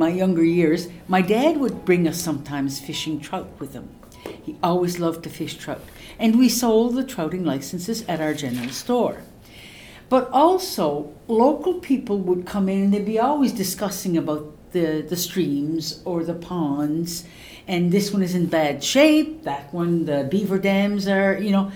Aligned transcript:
My 0.00 0.08
younger 0.08 0.42
years, 0.42 0.88
my 1.08 1.20
dad 1.20 1.58
would 1.58 1.84
bring 1.84 2.08
us 2.08 2.18
sometimes 2.18 2.80
fishing 2.80 3.20
trout 3.20 3.50
with 3.58 3.74
him. 3.74 3.90
He 4.42 4.56
always 4.62 4.98
loved 4.98 5.22
to 5.24 5.28
fish 5.28 5.58
trout. 5.58 5.82
And 6.18 6.38
we 6.38 6.48
sold 6.48 6.94
the 6.94 7.04
trouting 7.04 7.44
licenses 7.44 8.02
at 8.08 8.18
our 8.18 8.32
general 8.32 8.70
store. 8.70 9.18
But 10.08 10.30
also, 10.30 11.12
local 11.28 11.74
people 11.74 12.16
would 12.20 12.46
come 12.46 12.70
in 12.70 12.84
and 12.84 12.94
they'd 12.94 13.04
be 13.04 13.18
always 13.18 13.52
discussing 13.52 14.16
about 14.16 14.72
the, 14.72 15.04
the 15.06 15.16
streams 15.16 16.00
or 16.06 16.24
the 16.24 16.32
ponds. 16.32 17.24
And 17.68 17.92
this 17.92 18.10
one 18.10 18.22
is 18.22 18.34
in 18.34 18.46
bad 18.46 18.82
shape, 18.82 19.42
that 19.42 19.70
one, 19.74 20.06
the 20.06 20.26
beaver 20.30 20.58
dams 20.58 21.08
are, 21.08 21.38
you 21.38 21.50
know 21.50 21.70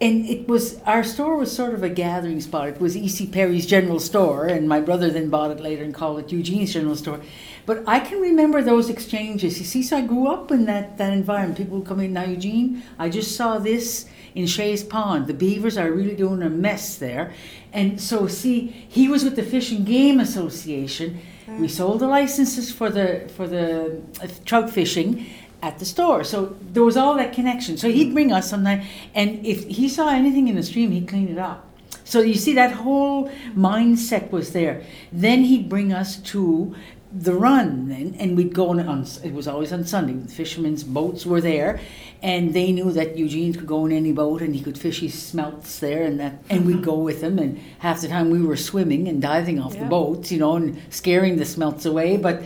and 0.00 0.26
it 0.26 0.46
was 0.46 0.80
our 0.82 1.02
store 1.02 1.36
was 1.36 1.54
sort 1.54 1.74
of 1.74 1.82
a 1.82 1.88
gathering 1.88 2.40
spot. 2.40 2.68
It 2.68 2.80
was 2.80 2.96
E.C. 2.96 3.26
Perry's 3.26 3.66
General 3.66 3.98
Store, 3.98 4.46
and 4.46 4.68
my 4.68 4.80
brother 4.80 5.10
then 5.10 5.28
bought 5.28 5.50
it 5.50 5.60
later 5.60 5.82
and 5.82 5.92
called 5.92 6.20
it 6.20 6.30
Eugene's 6.30 6.72
General 6.72 6.94
Store. 6.94 7.20
But 7.66 7.82
I 7.86 8.00
can 8.00 8.20
remember 8.20 8.62
those 8.62 8.88
exchanges. 8.88 9.58
You 9.58 9.66
see, 9.66 9.82
so 9.82 9.98
I 9.98 10.02
grew 10.02 10.28
up 10.28 10.50
in 10.50 10.66
that, 10.66 10.98
that 10.98 11.12
environment. 11.12 11.58
People 11.58 11.78
would 11.78 11.86
come 11.88 12.00
in 12.00 12.12
now, 12.12 12.24
Eugene. 12.24 12.82
I 12.98 13.08
just 13.08 13.36
saw 13.36 13.58
this 13.58 14.06
in 14.34 14.46
Shay's 14.46 14.84
Pond. 14.84 15.26
The 15.26 15.34
beavers 15.34 15.76
are 15.76 15.90
really 15.90 16.14
doing 16.14 16.42
a 16.42 16.50
mess 16.50 16.96
there, 16.96 17.34
and 17.72 18.00
so 18.00 18.28
see, 18.28 18.68
he 18.88 19.08
was 19.08 19.24
with 19.24 19.34
the 19.34 19.42
Fish 19.42 19.72
and 19.72 19.84
Game 19.84 20.20
Association. 20.20 21.20
We 21.58 21.66
sold 21.66 22.00
the 22.00 22.06
licenses 22.06 22.70
for 22.70 22.90
the 22.90 23.28
for 23.34 23.46
the 23.48 24.02
uh, 24.22 24.28
trout 24.44 24.70
fishing, 24.70 25.26
at 25.62 25.78
the 25.78 25.84
store. 25.84 26.24
So 26.24 26.56
there 26.72 26.84
was 26.84 26.96
all 26.96 27.14
that 27.16 27.32
connection. 27.32 27.76
So 27.76 27.90
he'd 27.90 28.12
bring 28.14 28.32
us 28.32 28.48
sometimes, 28.50 28.86
and 29.14 29.44
if 29.44 29.66
he 29.66 29.88
saw 29.88 30.08
anything 30.10 30.48
in 30.48 30.54
the 30.56 30.62
stream, 30.62 30.90
he'd 30.92 31.08
clean 31.08 31.28
it 31.28 31.38
up. 31.38 31.66
So 32.04 32.20
you 32.20 32.34
see, 32.34 32.54
that 32.54 32.72
whole 32.72 33.28
mindset 33.54 34.30
was 34.30 34.52
there. 34.52 34.82
Then 35.12 35.42
he'd 35.44 35.68
bring 35.68 35.92
us 35.92 36.16
to 36.16 36.74
the 37.10 37.32
run, 37.34 37.90
and, 37.90 38.14
and 38.20 38.36
we'd 38.36 38.54
go 38.54 38.68
on, 38.68 38.80
on. 38.80 39.06
It 39.24 39.32
was 39.32 39.48
always 39.48 39.72
on 39.72 39.84
Sunday. 39.84 40.12
The 40.12 40.28
fishermen's 40.30 40.84
boats 40.84 41.24
were 41.24 41.40
there, 41.40 41.80
and 42.22 42.52
they 42.52 42.70
knew 42.70 42.92
that 42.92 43.16
Eugene 43.16 43.54
could 43.54 43.66
go 43.66 43.86
in 43.86 43.92
any 43.92 44.12
boat 44.12 44.42
and 44.42 44.54
he 44.54 44.60
could 44.60 44.76
fish 44.78 45.00
his 45.00 45.14
smelts 45.14 45.78
there, 45.78 46.02
and 46.02 46.20
that, 46.20 46.42
and 46.50 46.66
we'd 46.66 46.82
go 46.84 46.94
with 46.98 47.22
him. 47.22 47.38
And 47.38 47.58
half 47.78 48.02
the 48.02 48.08
time 48.08 48.30
we 48.30 48.42
were 48.42 48.56
swimming 48.56 49.08
and 49.08 49.22
diving 49.22 49.58
off 49.58 49.74
Yeah. 49.74 49.84
the 49.84 49.88
boats, 49.88 50.30
you 50.30 50.38
know, 50.38 50.56
and 50.56 50.80
scaring 50.90 51.36
the 51.36 51.46
smelts 51.46 51.86
away. 51.86 52.18
But 52.18 52.42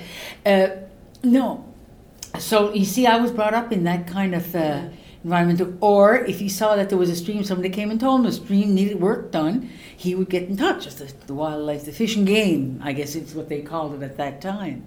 uh, 0.47 0.69
no, 1.25 1.65
so 2.39 2.73
you 2.73 2.85
see, 2.85 3.07
I 3.07 3.17
was 3.17 3.31
brought 3.31 3.55
up 3.55 3.73
in 3.73 3.85
that 3.85 4.07
kind 4.07 4.35
of 4.35 4.55
uh, 4.55 4.89
environment. 5.25 5.79
Or 5.81 6.17
if 6.17 6.39
he 6.41 6.49
saw 6.49 6.77
that 6.77 6.89
there 6.89 6.99
was 6.99 7.11
a 7.11 7.17
stream, 7.17 7.45
somebody 7.45 7.69
came 7.71 7.91
and 7.91 8.01
told 8.01 8.21
him 8.21 8.27
the 8.27 8.33
stream 8.33 8.75
needed 8.75 9.01
work 9.01 9.31
done, 9.31 9.71
he 9.97 10.15
would 10.15 10.29
get 10.29 10.45
in 10.49 10.57
touch 10.57 10.85
with 10.87 10.99
the, 10.99 11.27
the 11.27 11.35
wildlife, 11.35 11.85
the 11.85 11.93
fishing 11.93 12.25
game, 12.25 12.81
I 12.83 12.93
guess 12.93 13.15
it's 13.15 13.35
what 13.35 13.49
they 13.49 13.61
called 13.63 13.95
it 13.95 14.03
at 14.05 14.17
that 14.17 14.41
time. 14.41 14.87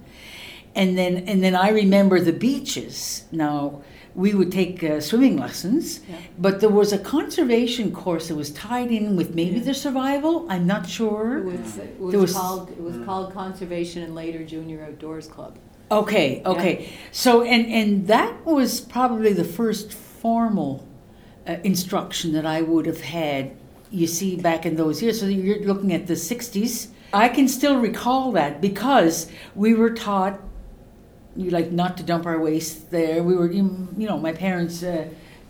And 0.73 0.97
then, 0.97 1.17
and 1.29 1.41
then 1.41 1.55
I 1.55 1.69
remember 1.69 2.19
the 2.19 2.33
beaches. 2.33 3.23
Now 3.31 3.81
we 4.13 4.33
would 4.33 4.51
take 4.51 4.83
uh, 4.83 4.99
swimming 5.01 5.37
lessons, 5.37 5.99
Yeah. 6.09 6.15
but 6.37 6.59
there 6.61 6.69
was 6.69 6.91
a 6.93 6.97
conservation 6.97 7.91
course 7.93 8.27
that 8.29 8.35
was 8.35 8.49
tied 8.51 8.89
in 8.91 9.15
with 9.15 9.35
maybe 9.35 9.57
Yeah. 9.57 9.63
the 9.65 9.73
survival. 9.73 10.45
I'm 10.49 10.65
not 10.67 10.89
sure. 10.89 11.39
It 11.39 11.45
was, 11.45 11.77
it 11.77 11.99
was 11.99 12.15
was- 12.15 12.33
called, 12.33 12.69
it 12.71 12.81
was 12.81 12.97
called 13.05 13.33
Conservation 13.33 14.03
and 14.03 14.15
later 14.15 14.43
Junior 14.43 14.83
Outdoors 14.85 15.27
Club. 15.27 15.57
Okay, 15.91 16.41
okay. 16.45 16.89
So 17.11 17.43
and 17.43 17.65
and 17.67 18.07
that 18.07 18.45
was 18.45 18.81
probably 18.81 19.33
the 19.33 19.43
first 19.43 19.93
formal 19.93 20.87
uh, 21.47 21.57
instruction 21.63 22.33
that 22.33 22.45
I 22.45 22.61
would 22.61 22.85
have 22.85 23.01
had. 23.01 23.55
You 23.91 24.07
see, 24.07 24.35
back 24.35 24.65
in 24.65 24.75
those 24.75 25.01
years. 25.01 25.19
So 25.19 25.27
you're 25.27 25.59
looking 25.59 25.93
at 25.93 26.07
the 26.07 26.15
'60s. 26.15 26.87
I 27.13 27.29
can 27.29 27.47
still 27.47 27.77
recall 27.79 28.31
that 28.33 28.59
because 28.61 29.31
we 29.53 29.73
were 29.73 29.91
taught, 29.91 30.39
you 31.35 31.51
like 31.51 31.71
not 31.71 31.97
to 31.97 32.03
dump 32.03 32.25
our 32.25 32.39
waste 32.39 32.91
there. 32.91 33.23
We 33.23 33.35
were, 33.35 33.49
you 33.51 33.87
you 33.95 34.07
know, 34.07 34.17
my 34.17 34.33
parents. 34.33 34.83
Uh, 34.83 35.07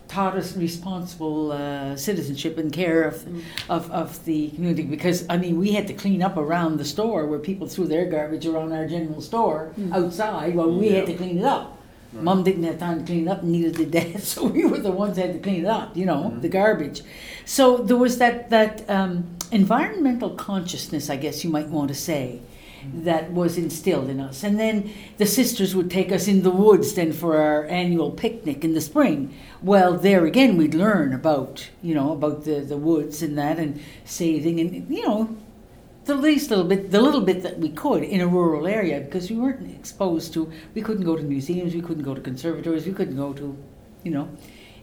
taught 0.08 0.36
us 0.36 0.56
responsible 0.56 1.52
uh, 1.52 1.96
citizenship 1.96 2.58
and 2.58 2.72
care 2.72 3.02
of, 3.04 3.26
of, 3.68 3.90
of 3.90 4.24
the 4.24 4.50
community 4.50 4.82
because 4.82 5.26
I 5.28 5.36
mean 5.36 5.58
we 5.58 5.72
had 5.72 5.86
to 5.88 5.94
clean 5.94 6.22
up 6.22 6.36
around 6.36 6.78
the 6.78 6.84
store 6.84 7.26
where 7.26 7.38
people 7.38 7.66
threw 7.66 7.86
their 7.86 8.06
garbage 8.06 8.46
around 8.46 8.72
our 8.72 8.86
general 8.86 9.20
store 9.20 9.72
outside 9.92 10.54
well 10.54 10.70
we 10.70 10.90
had 10.90 11.06
to 11.06 11.14
clean 11.14 11.38
it 11.38 11.44
up. 11.44 11.72
Mom 12.12 12.42
didn't 12.44 12.62
have 12.62 12.78
time 12.78 13.00
to 13.00 13.04
clean 13.04 13.26
it 13.26 13.30
up 13.30 13.42
neither 13.42 13.76
did 13.76 13.90
dad 13.90 14.22
so 14.32 14.46
we 14.46 14.64
were 14.64 14.78
the 14.78 14.90
ones 14.90 15.16
that 15.16 15.26
had 15.26 15.34
to 15.34 15.40
clean 15.40 15.64
it 15.64 15.68
up 15.68 15.96
you 15.96 16.06
know 16.06 16.34
the 16.40 16.48
garbage. 16.48 17.02
So 17.44 17.78
there 17.78 17.96
was 17.96 18.18
that 18.18 18.50
that 18.50 18.88
um, 18.88 19.36
environmental 19.50 20.30
consciousness 20.30 21.10
I 21.10 21.16
guess 21.16 21.44
you 21.44 21.50
might 21.50 21.68
want 21.68 21.88
to 21.88 21.94
say 21.94 22.40
that 22.94 23.32
was 23.32 23.58
instilled 23.58 24.08
in 24.08 24.20
us. 24.20 24.42
And 24.42 24.58
then 24.58 24.92
the 25.18 25.26
sisters 25.26 25.74
would 25.74 25.90
take 25.90 26.12
us 26.12 26.28
in 26.28 26.42
the 26.42 26.50
woods 26.50 26.94
then 26.94 27.12
for 27.12 27.36
our 27.36 27.64
annual 27.66 28.10
picnic 28.10 28.64
in 28.64 28.74
the 28.74 28.80
spring. 28.80 29.34
Well, 29.62 29.96
there 29.96 30.24
again 30.26 30.56
we'd 30.56 30.74
learn 30.74 31.12
about, 31.12 31.68
you 31.82 31.94
know, 31.94 32.12
about 32.12 32.44
the, 32.44 32.60
the 32.60 32.76
woods 32.76 33.22
and 33.22 33.36
that 33.38 33.58
and 33.58 33.80
saving 34.04 34.60
and 34.60 34.90
you 34.90 35.06
know, 35.06 35.36
the 36.04 36.14
least 36.14 36.50
little 36.50 36.64
bit 36.64 36.90
the 36.90 37.00
little 37.00 37.20
bit 37.20 37.42
that 37.42 37.58
we 37.58 37.68
could 37.68 38.02
in 38.02 38.20
a 38.20 38.26
rural 38.26 38.66
area 38.66 39.00
because 39.00 39.28
we 39.28 39.36
weren't 39.36 39.68
exposed 39.74 40.32
to 40.34 40.52
we 40.74 40.82
couldn't 40.82 41.04
go 41.04 41.16
to 41.16 41.22
museums, 41.22 41.74
we 41.74 41.82
couldn't 41.82 42.04
go 42.04 42.14
to 42.14 42.20
conservatories, 42.20 42.86
we 42.86 42.92
couldn't 42.92 43.16
go 43.16 43.32
to 43.32 43.56
you 44.06 44.12
know, 44.12 44.28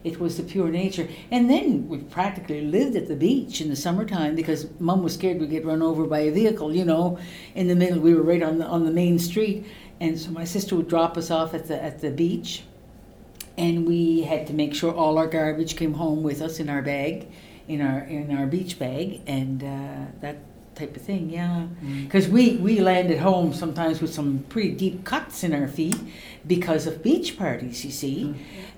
it 0.04 0.20
was 0.20 0.38
the 0.38 0.44
pure 0.44 0.70
nature. 0.70 1.08
And 1.32 1.50
then 1.50 1.88
we 1.88 2.00
practically 2.00 2.62
lived 2.62 2.96
at 2.96 3.08
the 3.08 3.16
beach 3.16 3.62
in 3.62 3.70
the 3.70 3.76
summertime 3.76 4.36
because 4.36 4.68
mom 4.80 5.04
was 5.04 5.14
scared 5.14 5.40
we'd 5.40 5.50
get 5.50 5.66
run 5.66 5.82
over 5.82 6.06
by 6.06 6.20
a 6.20 6.32
vehicle, 6.32 6.76
you 6.76 6.86
know, 6.86 7.18
in 7.56 7.68
the 7.68 7.76
middle. 7.76 8.00
We 8.00 8.14
were 8.14 8.24
right 8.24 8.44
on 8.44 8.58
the, 8.58 8.66
on 8.66 8.86
the 8.86 8.92
main 8.92 9.18
street. 9.20 9.66
And 10.00 10.20
so 10.20 10.32
my 10.32 10.44
sister 10.44 10.76
would 10.76 10.90
drop 10.90 11.18
us 11.18 11.32
off 11.32 11.54
at 11.54 11.68
the, 11.68 11.82
at 11.82 12.02
the 12.02 12.12
beach. 12.12 12.64
And 13.58 13.88
we 13.88 14.22
had 14.22 14.48
to 14.48 14.54
make 14.54 14.74
sure 14.74 14.94
all 14.94 15.18
our 15.18 15.28
garbage 15.28 15.78
came 15.78 15.94
home 15.94 16.24
with 16.24 16.42
us 16.42 16.60
in 16.60 16.70
our 16.70 16.82
bag, 16.82 17.28
in 17.68 17.82
our, 17.82 18.00
in 18.00 18.36
our 18.36 18.48
beach 18.48 18.80
bag, 18.80 19.22
and 19.28 19.64
uh, 19.64 20.12
that 20.22 20.38
type 20.76 20.96
of 20.96 21.04
thing, 21.04 21.30
yeah. 21.30 21.68
Because 22.04 22.28
we, 22.28 22.58
we 22.58 22.80
landed 22.80 23.20
home 23.20 23.54
sometimes 23.54 24.02
with 24.02 24.12
some 24.12 24.44
pretty 24.50 24.72
deep 24.72 25.06
cuts 25.06 25.44
in 25.44 25.54
our 25.54 25.68
feet 25.68 25.96
because 26.48 26.88
of 26.88 27.04
beach 27.04 27.38
parties, 27.38 27.86
you 27.86 27.92
see. 27.92 28.34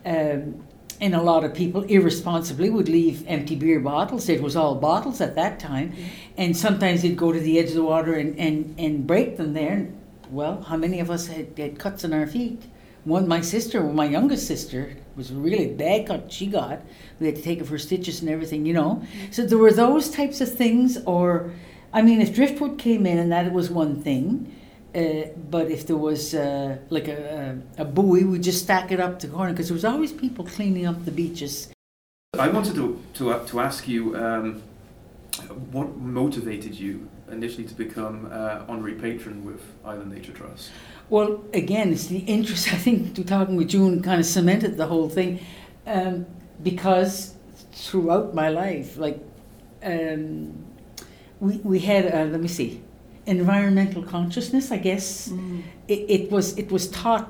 Um, 0.05 0.65
and 1.01 1.13
a 1.13 1.21
lot 1.21 1.43
of 1.43 1.53
people 1.53 1.83
irresponsibly 1.83 2.69
would 2.69 2.89
leave 2.89 3.25
empty 3.27 3.55
beer 3.55 3.79
bottles. 3.79 4.29
It 4.29 4.41
was 4.41 4.55
all 4.55 4.75
bottles 4.75 5.21
at 5.21 5.35
that 5.35 5.59
time. 5.59 5.91
Mm-hmm. 5.91 6.03
And 6.37 6.57
sometimes 6.57 7.01
they'd 7.01 7.17
go 7.17 7.31
to 7.31 7.39
the 7.39 7.59
edge 7.59 7.69
of 7.69 7.75
the 7.75 7.83
water 7.83 8.13
and, 8.13 8.37
and, 8.39 8.75
and 8.77 9.05
break 9.05 9.37
them 9.37 9.53
there. 9.53 9.73
And, 9.73 10.01
well, 10.29 10.61
how 10.63 10.77
many 10.77 10.99
of 10.99 11.11
us 11.11 11.27
had, 11.27 11.57
had 11.57 11.77
cuts 11.77 12.05
on 12.05 12.13
our 12.13 12.27
feet? 12.27 12.63
One, 13.03 13.27
my 13.27 13.41
sister, 13.41 13.83
my 13.83 14.05
youngest 14.05 14.47
sister, 14.47 14.95
was 15.15 15.31
a 15.31 15.35
really 15.35 15.67
bad 15.67 16.07
cut 16.07 16.31
she 16.31 16.47
got. 16.47 16.81
We 17.19 17.27
had 17.27 17.35
to 17.35 17.41
take 17.41 17.59
her 17.59 17.65
for 17.65 17.77
stitches 17.77 18.21
and 18.21 18.29
everything, 18.29 18.65
you 18.65 18.73
know. 18.73 18.95
Mm-hmm. 18.95 19.31
So 19.31 19.45
there 19.45 19.59
were 19.59 19.73
those 19.73 20.09
types 20.09 20.41
of 20.41 20.51
things. 20.51 20.97
Or, 21.05 21.51
I 21.93 22.01
mean, 22.01 22.21
if 22.21 22.33
driftwood 22.33 22.79
came 22.79 23.05
in 23.05 23.17
and 23.17 23.31
that 23.31 23.51
was 23.51 23.69
one 23.69 24.01
thing. 24.01 24.54
Uh, 24.95 25.27
but 25.49 25.69
if 25.69 25.85
there 25.85 25.97
was 25.97 26.33
uh, 26.33 26.77
like 26.89 27.09
a, 27.09 27.61
a, 27.77 27.81
a 27.81 27.85
buoy, 27.85 28.23
we'd 28.23 28.43
just 28.43 28.63
stack 28.63 28.91
it 28.91 28.99
up 28.99 29.19
the 29.19 29.27
corner 29.27 29.51
because 29.51 29.67
there 29.67 29.73
was 29.73 29.83
always 29.83 30.13
people 30.13 30.45
cleaning 30.45 30.85
up 30.85 31.03
the 31.03 31.11
beaches. 31.11 31.69
I 32.39 32.47
wanted 32.47 32.75
to 32.75 33.01
to, 33.15 33.45
to 33.45 33.59
ask 33.59 33.87
you 33.87 34.15
um, 34.15 34.63
what 35.71 35.97
motivated 35.97 36.75
you 36.75 37.09
initially 37.29 37.65
to 37.65 37.73
become 37.73 38.29
uh, 38.31 38.63
honorary 38.69 38.95
patron 38.95 39.43
with 39.43 39.61
Island 39.83 40.11
Nature 40.13 40.31
Trust. 40.31 40.71
Well, 41.09 41.43
again, 41.53 41.91
it's 41.91 42.07
the 42.07 42.19
interest. 42.19 42.73
I 42.73 42.77
think 42.77 43.15
to 43.15 43.23
talking 43.23 43.57
with 43.57 43.69
June 43.69 44.01
kind 44.01 44.19
of 44.19 44.25
cemented 44.25 44.77
the 44.77 44.87
whole 44.87 45.09
thing 45.09 45.39
um, 45.85 46.25
because 46.63 47.35
throughout 47.73 48.33
my 48.33 48.49
life, 48.49 48.97
like 48.97 49.19
um, 49.83 50.65
we 51.39 51.57
we 51.57 51.79
had 51.79 52.05
uh, 52.13 52.25
let 52.31 52.39
me 52.39 52.47
see, 52.47 52.81
environmental 53.25 54.03
consciousness. 54.03 54.71
I 54.71 54.77
guess 54.77 55.29
it, 55.87 56.05
it 56.09 56.31
was 56.31 56.57
it 56.57 56.71
was 56.71 56.87
taught 56.89 57.29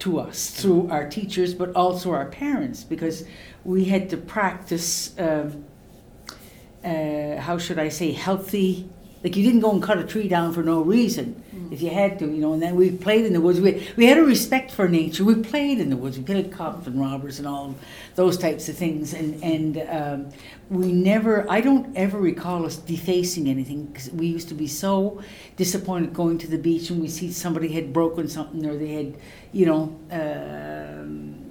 to 0.00 0.18
us 0.20 0.50
through 0.50 0.88
our 0.90 1.08
teachers, 1.08 1.54
but 1.54 1.74
also 1.74 2.12
our 2.12 2.26
parents, 2.26 2.84
because 2.84 3.24
we 3.64 3.84
had 3.86 4.10
to 4.10 4.16
practice. 4.16 5.18
Um, 5.18 5.64
uh, 6.84 7.36
how 7.40 7.58
should 7.58 7.78
I 7.78 7.88
say 7.88 8.12
healthy? 8.12 8.88
Like 9.22 9.36
you 9.36 9.42
didn't 9.42 9.60
go 9.60 9.72
and 9.72 9.82
cut 9.82 9.98
a 9.98 10.04
tree 10.04 10.28
down 10.28 10.52
for 10.52 10.62
no 10.62 10.80
reason. 10.80 11.42
If 11.70 11.82
you 11.82 11.90
had 11.90 12.18
to, 12.20 12.26
you 12.26 12.38
know, 12.38 12.52
and 12.54 12.62
then 12.62 12.76
we 12.76 12.90
played 12.90 13.26
in 13.26 13.32
the 13.32 13.40
woods. 13.40 13.60
We, 13.60 13.86
we 13.96 14.06
had 14.06 14.16
a 14.16 14.22
respect 14.22 14.70
for 14.70 14.88
nature. 14.88 15.24
We 15.24 15.34
played 15.34 15.80
in 15.80 15.90
the 15.90 15.96
woods. 15.96 16.16
We 16.16 16.24
played 16.24 16.50
cops 16.50 16.86
and 16.86 17.00
robbers 17.00 17.38
and 17.38 17.46
all 17.46 17.74
those 18.14 18.38
types 18.38 18.68
of 18.68 18.76
things. 18.76 19.12
And 19.12 19.42
and 19.42 19.78
um, 19.90 20.30
we 20.70 20.92
never. 20.92 21.50
I 21.50 21.60
don't 21.60 21.94
ever 21.96 22.18
recall 22.18 22.64
us 22.64 22.76
defacing 22.76 23.48
anything 23.48 23.86
because 23.86 24.10
we 24.10 24.28
used 24.28 24.48
to 24.48 24.54
be 24.54 24.66
so 24.68 25.20
disappointed 25.56 26.14
going 26.14 26.38
to 26.38 26.46
the 26.46 26.58
beach 26.58 26.90
and 26.90 27.02
we 27.02 27.08
see 27.08 27.32
somebody 27.32 27.68
had 27.68 27.92
broken 27.92 28.28
something 28.28 28.64
or 28.64 28.76
they 28.76 28.92
had, 28.92 29.16
you 29.52 29.66
know, 29.66 29.98
um, 30.12 31.50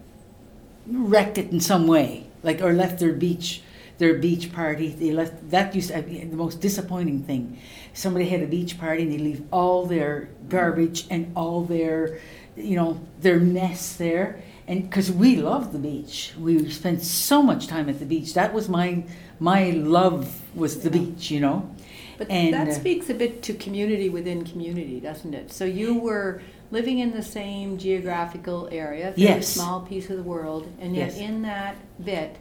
wrecked 0.87 1.37
it 1.37 1.51
in 1.51 1.59
some 1.59 1.85
way, 1.85 2.27
like 2.43 2.61
or 2.61 2.73
left 2.73 2.99
their 2.99 3.13
beach 3.13 3.61
their 3.97 4.15
beach 4.15 4.53
party. 4.53 4.89
They 4.89 5.11
left 5.11 5.49
that 5.51 5.75
used 5.75 5.89
to 5.91 6.01
be 6.01 6.23
the 6.23 6.35
most 6.35 6.61
disappointing 6.61 7.23
thing. 7.23 7.59
Somebody 7.93 8.29
had 8.29 8.41
a 8.41 8.47
beach 8.47 8.79
party 8.79 9.03
and 9.03 9.11
they 9.11 9.17
leave 9.17 9.43
all 9.51 9.85
their 9.85 10.29
garbage 10.49 11.07
and 11.09 11.31
all 11.35 11.63
their, 11.63 12.19
you 12.55 12.75
know, 12.75 12.99
their 13.21 13.39
mess 13.39 13.95
there. 13.95 14.41
And 14.67 14.83
because 14.83 15.11
we 15.11 15.37
love 15.37 15.71
the 15.71 15.79
beach, 15.79 16.33
we 16.37 16.69
spent 16.69 17.01
so 17.01 17.41
much 17.41 17.67
time 17.67 17.87
at 17.89 17.99
the 17.99 18.05
beach. 18.05 18.33
That 18.33 18.53
was 18.53 18.67
my 18.69 19.03
my 19.39 19.69
love 19.71 20.41
was 20.55 20.79
the 20.81 20.89
beach, 20.89 21.31
you 21.31 21.39
know. 21.39 21.69
But 22.17 22.31
And, 22.31 22.53
that 22.53 22.67
uh, 22.69 22.73
speaks 22.73 23.09
a 23.11 23.13
bit 23.13 23.43
to 23.43 23.53
community 23.53 24.09
within 24.09 24.43
community, 24.43 24.99
doesn't 24.99 25.33
it? 25.35 25.51
So 25.51 25.65
you 25.65 25.99
were 25.99 26.41
living 26.71 26.97
in 26.99 27.11
the 27.11 27.21
same 27.21 27.77
geographical 27.77 28.67
area, 28.71 29.13
very 29.15 29.21
Yes. 29.37 29.47
small 29.49 29.81
piece 29.81 30.09
of 30.09 30.17
the 30.17 30.23
world, 30.23 30.67
and 30.81 30.95
yet 30.95 31.09
Yes. 31.11 31.17
in 31.19 31.43
that 31.43 31.75
bit, 32.03 32.37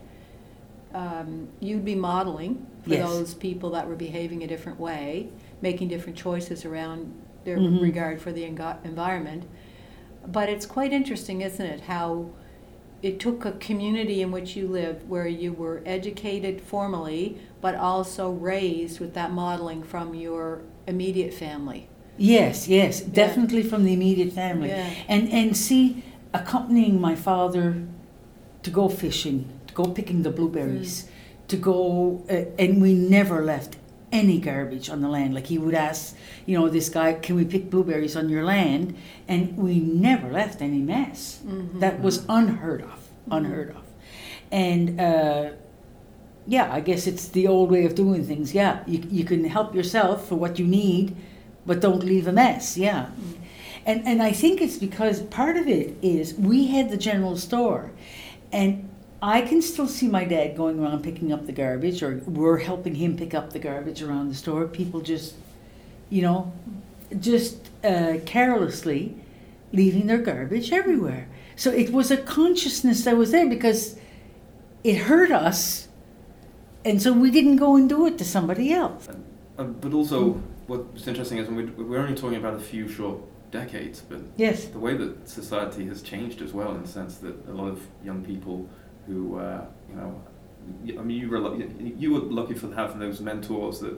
um, 0.93 1.47
you'd 1.59 1.85
be 1.85 1.95
modeling 1.95 2.65
for 2.83 2.91
Yes. 2.91 3.07
those 3.09 3.33
people 3.33 3.69
that 3.71 3.87
were 3.87 3.95
behaving 3.95 4.43
a 4.43 4.47
different 4.47 4.79
way, 4.79 5.27
making 5.61 5.87
different 5.89 6.17
choices 6.17 6.65
around 6.65 7.11
their 7.43 7.57
Mhm. 7.57 7.81
regard 7.81 8.21
for 8.21 8.31
the 8.31 8.43
engo- 8.43 8.77
environment. 8.83 9.43
But 10.25 10.49
it's 10.49 10.65
quite 10.65 10.91
interesting, 10.93 11.41
isn't 11.41 11.65
it, 11.65 11.81
how 11.81 12.27
it 13.03 13.19
took 13.19 13.45
a 13.45 13.51
community 13.53 14.21
in 14.21 14.31
which 14.31 14.55
you 14.55 14.67
lived 14.67 15.07
where 15.07 15.27
you 15.27 15.53
were 15.53 15.81
educated 15.85 16.59
formally, 16.61 17.37
but 17.61 17.75
also 17.75 18.31
raised 18.31 18.99
with 18.99 19.13
that 19.13 19.31
modeling 19.31 19.83
from 19.83 20.15
your 20.15 20.61
immediate 20.87 21.33
family. 21.33 21.87
Yes, 22.17 22.67
yes, 22.67 22.99
definitely 23.01 23.61
from 23.61 23.83
the 23.83 23.93
immediate 23.93 24.33
family. 24.33 24.69
Yeah. 24.69 24.89
And 25.07 25.29
and 25.31 25.55
see, 25.55 26.03
accompanying 26.33 26.99
my 26.99 27.13
father 27.15 27.83
to 28.63 28.69
go 28.71 28.89
fishing, 28.89 29.45
go 29.79 29.83
picking 29.99 30.19
the 30.27 30.33
blueberries, 30.39 30.93
Mm. 31.03 31.07
to 31.51 31.55
go, 31.71 31.77
uh, 32.35 32.61
and 32.63 32.71
we 32.85 32.91
never 33.17 33.37
left 33.53 33.71
any 34.21 34.37
garbage 34.49 34.87
on 34.93 34.99
the 35.05 35.11
land. 35.17 35.29
Like 35.37 35.47
he 35.53 35.57
would 35.63 35.77
ask, 35.87 36.01
you 36.47 36.53
know, 36.57 36.67
this 36.77 36.89
guy, 36.97 37.09
can 37.25 37.33
we 37.39 37.45
pick 37.53 37.63
blueberries 37.73 38.15
on 38.21 38.25
your 38.33 38.43
land? 38.55 38.83
And 39.27 39.41
we 39.65 39.73
never 40.09 40.27
left 40.41 40.57
any 40.69 40.81
mess. 40.95 41.19
Mhm. 41.45 41.79
That 41.83 41.95
was 42.05 42.15
unheard 42.39 42.81
of, 42.91 42.99
unheard 43.37 43.69
of. 43.79 43.83
And 44.51 44.83
uh, 45.09 45.43
yeah, 46.55 46.67
I 46.77 46.79
guess 46.89 47.01
it's 47.11 47.25
the 47.37 47.45
old 47.53 47.67
way 47.75 47.83
of 47.89 47.93
doing 48.03 48.23
things. 48.31 48.47
Yeah, 48.61 48.73
you, 48.91 48.99
you 49.19 49.25
can 49.31 49.41
help 49.57 49.69
yourself 49.75 50.15
for 50.29 50.35
what 50.43 50.53
you 50.59 50.65
need, 50.81 51.05
but 51.67 51.81
don't 51.87 52.03
leave 52.11 52.25
a 52.27 52.35
mess. 52.43 52.77
Yeah. 52.77 53.03
And, 53.89 53.99
and 54.09 54.17
I 54.29 54.31
think 54.41 54.61
it's 54.65 54.77
because 54.87 55.17
part 55.39 55.55
of 55.61 55.65
it 55.79 55.87
is 56.01 56.33
we 56.51 56.59
had 56.75 56.85
the 56.89 56.97
general 57.09 57.35
store, 57.47 57.83
and 58.61 58.69
I 59.21 59.41
can 59.41 59.61
still 59.61 59.87
see 59.87 60.07
my 60.07 60.25
dad 60.25 60.55
going 60.55 60.79
around 60.79 61.03
picking 61.03 61.33
up 61.33 61.45
the 61.47 61.51
garbage, 61.51 62.03
or 62.03 62.21
we're 62.27 62.57
helping 62.59 62.95
him 62.95 63.17
pick 63.17 63.33
up 63.33 63.51
the 63.51 63.59
garbage 63.59 64.01
around 64.03 64.29
the 64.29 64.35
store. 64.35 64.67
People 64.67 65.01
just, 65.01 65.33
you 66.09 66.21
know, 66.21 66.53
just 67.19 67.69
uh, 67.83 68.17
carelessly 68.25 69.15
leaving 69.73 70.07
their 70.07 70.19
garbage 70.19 70.71
everywhere. 70.71 71.27
So 71.55 71.71
it 71.71 71.91
was 71.91 72.11
a 72.11 72.17
consciousness 72.17 73.03
that 73.05 73.17
was 73.17 73.31
there 73.31 73.49
because 73.49 73.97
it 74.83 74.95
hurt 74.97 75.31
us, 75.31 75.87
and 76.85 77.01
so 77.01 77.11
we 77.11 77.31
didn't 77.31 77.55
go 77.55 77.75
and 77.75 77.89
do 77.89 78.05
it 78.05 78.17
to 78.19 78.23
somebody 78.25 78.71
else. 78.71 79.09
Uh, 79.57 79.63
but 79.63 79.93
also, 79.93 80.33
what's 80.67 81.07
interesting 81.07 81.39
is 81.39 81.49
we, 81.49 81.65
we're 81.65 81.97
only 81.97 82.15
talking 82.15 82.37
about 82.37 82.53
a 82.53 82.59
few 82.59 82.87
short 82.87 83.17
decades, 83.49 84.01
but 84.01 84.21
Yes. 84.35 84.65
the 84.65 84.77
way 84.79 84.95
that 84.95 85.27
society 85.27 85.87
has 85.87 86.03
changed 86.03 86.41
as 86.43 86.53
well, 86.53 86.75
in 86.75 86.83
the 86.83 86.87
sense 86.87 87.17
that 87.17 87.35
a 87.47 87.51
lot 87.51 87.69
of 87.69 87.87
young 88.05 88.23
people 88.23 88.69
who, 89.07 89.37
uh, 89.37 89.65
you 89.89 89.95
know, 89.95 90.21
I 90.99 91.03
mean, 91.03 91.17
you 91.21 91.29
were 91.29 91.39
lucky, 91.39 91.65
you 91.97 92.13
were 92.13 92.19
lucky 92.19 92.53
for 92.53 92.73
having 92.73 92.99
those 92.99 93.21
mentors 93.21 93.79
that 93.79 93.97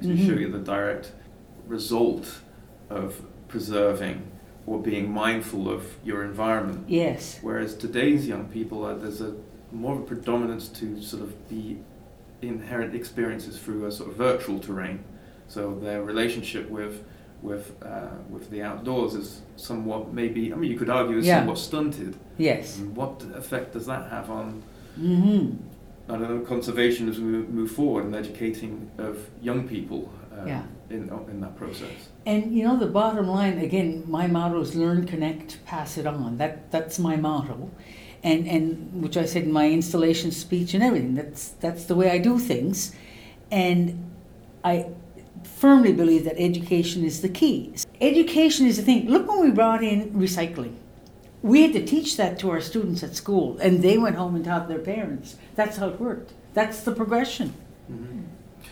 to 0.00 0.06
Mhm. 0.08 0.26
show 0.26 0.32
you 0.34 0.50
the 0.50 0.58
direct 0.58 1.12
result 1.68 2.40
of 2.88 3.22
preserving 3.48 4.22
or 4.66 4.80
being 4.80 5.10
mindful 5.10 5.68
of 5.68 5.96
your 6.04 6.22
environment. 6.24 6.84
Yes. 6.88 7.38
Whereas 7.42 7.74
today's 7.74 8.26
young 8.28 8.46
people, 8.46 8.84
uh, 8.84 8.94
there's 8.94 9.20
a 9.20 9.34
more 9.72 9.94
of 9.96 10.00
a 10.00 10.04
predominance 10.04 10.68
to 10.68 11.00
sort 11.00 11.22
of 11.22 11.32
the 11.48 11.76
inherent 12.42 12.94
experiences 12.94 13.58
through 13.58 13.84
a 13.86 13.92
sort 13.92 14.10
of 14.10 14.16
virtual 14.16 14.58
terrain. 14.58 15.00
So 15.48 15.78
their 15.80 16.02
relationship 16.02 16.70
with 16.70 17.04
with 17.42 17.72
uh, 17.82 18.08
with 18.28 18.50
the 18.50 18.62
outdoors 18.62 19.14
is 19.14 19.40
somewhat 19.56 20.12
maybe 20.12 20.52
I 20.52 20.56
mean 20.56 20.70
you 20.70 20.78
could 20.78 20.90
argue 20.90 21.18
is 21.18 21.26
Yeah. 21.26 21.38
somewhat 21.40 21.58
stunted. 21.58 22.16
Yes. 22.38 22.78
And 22.78 22.94
what 22.96 23.22
effect 23.34 23.72
does 23.72 23.86
that 23.86 24.10
have 24.10 24.30
on 24.30 24.62
Mm-hmm. 24.98 25.56
I 26.12 26.18
don't 26.18 26.40
know 26.40 26.44
conservation 26.44 27.08
as 27.08 27.18
we 27.18 27.24
move 27.24 27.70
forward 27.70 28.04
and 28.04 28.14
educating 28.16 28.90
of 28.98 29.28
young 29.40 29.68
people 29.68 30.12
um, 30.38 30.48
Yeah. 30.48 30.62
in 30.90 31.08
in 31.30 31.40
that 31.40 31.54
process? 31.56 32.08
And 32.26 32.52
you 32.54 32.64
know 32.66 32.76
the 32.76 32.86
bottom 33.00 33.28
line 33.28 33.58
again, 33.58 34.04
my 34.06 34.26
motto 34.26 34.60
is 34.60 34.74
learn, 34.74 35.06
connect, 35.06 35.64
pass 35.64 35.96
it 35.96 36.06
on. 36.06 36.36
That 36.38 36.70
that's 36.70 36.98
my 36.98 37.16
motto, 37.16 37.70
and 38.22 38.46
and 38.48 39.02
which 39.02 39.16
I 39.16 39.24
said 39.26 39.44
in 39.44 39.52
my 39.52 39.70
installation 39.70 40.30
speech 40.32 40.74
and 40.74 40.82
everything. 40.82 41.14
That's 41.14 41.42
that's 41.60 41.84
the 41.84 41.94
way 41.94 42.10
I 42.10 42.18
do 42.18 42.38
things, 42.38 42.92
and 43.50 44.10
I 44.64 44.86
firmly 45.44 45.92
believe 45.92 46.24
that 46.24 46.40
education 46.40 47.04
is 47.04 47.20
the 47.22 47.28
key. 47.28 47.74
Education 48.00 48.66
is 48.66 48.76
the 48.76 48.82
thing. 48.82 49.08
Look 49.08 49.28
when 49.28 49.40
we 49.40 49.50
brought 49.50 49.82
in 49.82 50.10
recycling. 50.12 50.74
We 51.42 51.62
had 51.62 51.72
to 51.72 51.84
teach 51.84 52.16
that 52.16 52.38
to 52.40 52.50
our 52.50 52.60
students 52.60 53.02
at 53.02 53.16
school, 53.16 53.58
and 53.58 53.82
they 53.82 53.96
went 53.96 54.16
home 54.16 54.34
and 54.34 54.44
taught 54.44 54.68
their 54.68 54.78
parents. 54.78 55.36
That's 55.54 55.78
how 55.78 55.88
it 55.88 56.00
worked. 56.00 56.32
That's 56.52 56.82
the 56.82 56.92
progression. 56.92 57.54
Mm-hmm. 57.90 58.20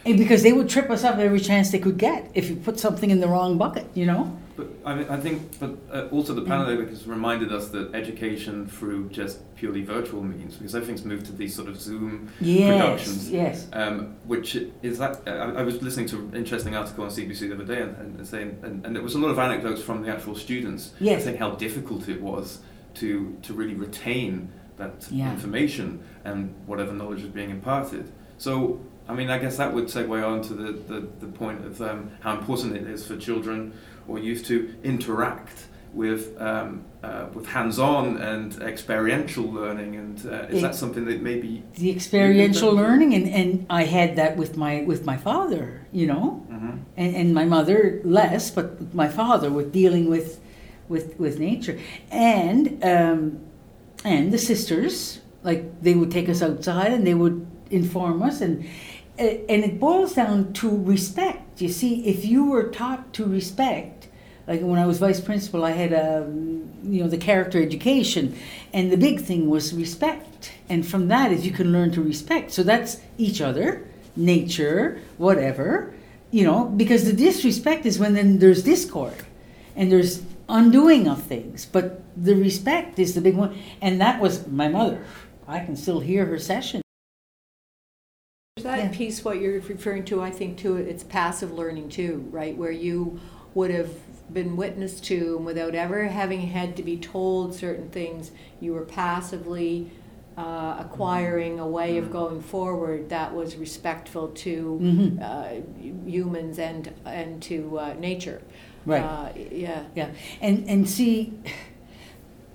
And 0.05 0.19
because 0.19 0.43
they 0.43 0.53
would 0.53 0.69
trip 0.69 0.91
us 0.91 1.05
up 1.05 1.19
every 1.19 1.41
chance 1.41 1.71
they 1.71 1.79
could 1.79 1.99
get 1.99 2.31
if 2.35 2.51
you 2.51 2.57
put 2.57 2.79
something 2.79 3.11
in 3.11 3.21
the 3.21 3.29
wrong 3.29 3.59
bucket, 3.59 3.87
you 3.95 4.07
know? 4.07 4.37
But 4.59 4.67
I, 4.85 4.95
mean, 4.97 5.07
I 5.09 5.17
think, 5.17 5.61
but 5.61 5.77
uh, 5.93 6.09
also 6.11 6.35
the 6.35 6.43
pandemic 6.43 6.89
has 6.89 7.07
reminded 7.07 7.53
us 7.53 7.69
that 7.69 7.95
education 7.95 8.67
through 8.67 9.09
just 9.11 9.39
purely 9.55 9.83
virtual 9.83 10.21
means, 10.21 10.57
because 10.57 10.75
everything's 10.75 11.05
moved 11.05 11.27
to 11.27 11.33
these 11.33 11.55
sort 11.55 11.69
of 11.69 11.81
Zoom 11.81 12.29
Yes, 12.41 12.73
productions, 12.83 13.31
yes. 13.31 13.69
um, 13.73 14.17
which 14.27 14.57
is 14.83 14.99
that. 14.99 15.21
I, 15.29 15.61
I 15.61 15.63
was 15.63 15.81
listening 15.81 16.07
to 16.09 16.17
an 16.17 16.35
interesting 16.35 16.75
article 16.75 17.05
on 17.05 17.11
CBC 17.11 17.39
the 17.49 17.55
other 17.55 17.65
day, 17.65 17.83
and, 17.83 17.97
and 18.19 18.27
saying, 18.27 18.59
and, 18.65 18.85
and 18.85 18.97
there 18.97 19.03
was 19.03 19.15
a 19.15 19.19
lot 19.21 19.29
of 19.31 19.39
anecdotes 19.39 19.81
from 19.81 20.03
the 20.03 20.09
actual 20.11 20.35
students, 20.35 20.93
Yes. 20.99 21.23
saying 21.23 21.37
how 21.39 21.53
difficult 21.53 22.09
it 22.09 22.21
was 22.21 22.59
to 22.95 23.37
to 23.43 23.55
really 23.55 23.75
retain 23.75 24.51
that 24.77 25.07
Yeah. 25.09 25.33
information 25.33 26.01
and 26.25 26.53
whatever 26.67 26.93
knowledge 26.93 27.23
is 27.23 27.29
being 27.29 27.51
imparted. 27.51 28.11
So. 28.39 28.81
I 29.09 29.15
mean, 29.15 29.31
I 29.31 29.39
guess 29.39 29.57
that 29.57 29.73
would 29.73 29.87
segue 29.87 30.27
on 30.27 30.43
to 30.43 30.55
the, 30.55 30.73
the, 30.73 31.01
the 31.21 31.27
point 31.27 31.65
of 31.65 31.81
um, 31.81 32.11
how 32.21 32.39
important 32.39 32.77
it 32.77 32.87
is 32.87 33.07
for 33.07 33.17
children 33.17 33.73
or 34.07 34.19
youth 34.19 34.45
to 34.47 34.75
interact 34.85 35.67
with 35.95 36.39
um, 36.41 36.85
uh, 37.03 37.27
with 37.33 37.47
hands-on 37.47 38.19
and 38.19 38.61
experiential 38.61 39.45
learning, 39.45 39.97
and 39.97 40.27
uh, 40.27 40.47
is 40.51 40.61
that 40.61 40.75
something 40.75 41.07
that 41.07 41.23
maybe? 41.23 41.63
The 41.77 41.91
experiential 41.91 42.73
learning 42.75 43.15
and, 43.15 43.29
and 43.29 43.67
I 43.71 43.85
had 43.85 44.17
that 44.17 44.37
with 44.37 44.57
my 44.59 44.83
with 44.83 45.07
my 45.07 45.17
father, 45.17 45.87
you 45.93 46.07
know? 46.07 46.47
Mhm. 46.51 46.81
And, 46.97 47.17
and 47.17 47.35
my 47.35 47.47
mother 47.47 48.03
less, 48.05 48.51
but 48.51 48.95
my 48.95 49.09
father 49.09 49.51
with 49.51 49.73
dealing 49.73 50.11
with 50.11 50.41
with 50.89 51.19
with 51.19 51.39
nature. 51.39 51.79
And 52.11 52.85
um, 52.85 53.41
and 54.05 54.31
the 54.31 54.39
sisters, 54.39 55.21
like 55.43 55.81
they 55.81 55.95
would 55.95 56.11
take 56.11 56.29
us 56.29 56.43
outside 56.43 56.93
and 56.93 57.07
they 57.07 57.15
would 57.15 57.47
inform 57.71 58.23
us 58.23 58.41
and 58.41 58.67
and 59.19 59.65
it 59.65 59.81
boils 59.81 60.15
down 60.15 60.53
to 60.55 60.83
respect. 60.85 61.61
You 61.61 61.69
see, 61.69 62.07
if 62.07 62.25
you 62.25 62.45
were 62.45 62.69
taught 62.69 63.13
to 63.15 63.25
respect, 63.25 64.09
like 64.47 64.61
when 64.61 64.79
I 64.79 64.87
was 64.87 64.99
vice 64.99 65.21
principal, 65.21 65.65
I 65.65 65.73
had 65.73 65.93
um, 65.93 66.71
you 66.83 67.03
know 67.03 67.09
the 67.09 67.19
character 67.19 67.63
education, 67.63 68.37
and 68.73 68.91
the 68.91 68.97
big 68.97 69.21
thing 69.21 69.51
was 69.51 69.75
respect. 69.75 70.53
And 70.69 70.87
from 70.87 71.09
that 71.09 71.33
is 71.33 71.45
you 71.45 71.53
can 71.53 71.73
learn 71.73 71.91
to 71.93 72.03
respect. 72.03 72.53
So 72.53 72.63
that's 72.63 73.01
each 73.19 73.41
other, 73.41 73.87
nature, 74.17 75.01
whatever, 75.17 75.95
you 76.31 76.45
know, 76.45 76.65
because 76.65 77.05
the 77.05 77.13
disrespect 77.13 77.87
is 77.87 77.99
when 77.99 78.15
then 78.15 78.39
there's 78.39 78.63
discord, 78.63 79.15
and 79.77 79.91
there's 79.93 80.23
undoing 80.49 81.09
of 81.09 81.23
things. 81.23 81.67
But 81.67 82.03
the 82.17 82.35
respect 82.35 82.99
is 82.99 83.15
the 83.15 83.21
big 83.21 83.37
one, 83.37 83.59
and 83.83 84.01
that 84.01 84.21
was 84.21 84.47
my 84.47 84.69
mother. 84.69 85.05
I 85.47 85.61
can 85.61 85.77
still 85.77 86.01
hear 86.01 86.27
her 86.27 86.39
session. 86.39 86.83
That 88.63 88.79
Yeah. 88.79 88.89
piece 88.89 89.25
what 89.25 89.41
you're 89.41 89.61
referring 89.61 90.05
to? 90.07 90.21
I 90.23 90.31
think 90.31 90.59
too, 90.59 90.77
it's 90.77 91.05
passive 91.05 91.53
learning 91.53 91.89
too, 91.89 92.27
right? 92.31 92.57
Where 92.57 92.71
you 92.73 93.19
would 93.55 93.71
have 93.71 93.91
been 94.33 94.57
witness 94.57 95.01
to 95.01 95.37
and 95.39 95.47
without 95.47 95.75
ever 95.75 96.05
having 96.05 96.43
had 96.43 96.77
to 96.77 96.83
be 96.83 96.97
told 96.97 97.55
certain 97.55 97.89
things, 97.89 98.31
you 98.61 98.75
were 98.75 98.85
passively 98.85 99.91
uh, 100.37 100.77
acquiring 100.79 101.59
a 101.59 101.67
way 101.67 101.99
of 101.99 102.05
Mhm. 102.07 102.13
going 102.13 102.41
forward 102.41 103.09
that 103.09 103.35
was 103.35 103.57
respectful 103.57 104.29
to 104.29 104.79
Mhm. 104.81 105.21
uh, 105.21 105.61
humans 106.09 106.61
and 106.61 106.91
and 107.05 107.43
to 107.43 107.77
uh, 107.77 107.95
nature. 107.99 108.41
Right. 108.87 109.03
Uh, 109.03 109.31
yeah. 109.51 109.83
Yeah, 109.97 110.11
and 110.41 110.65
and 110.69 110.89
see, 110.89 111.33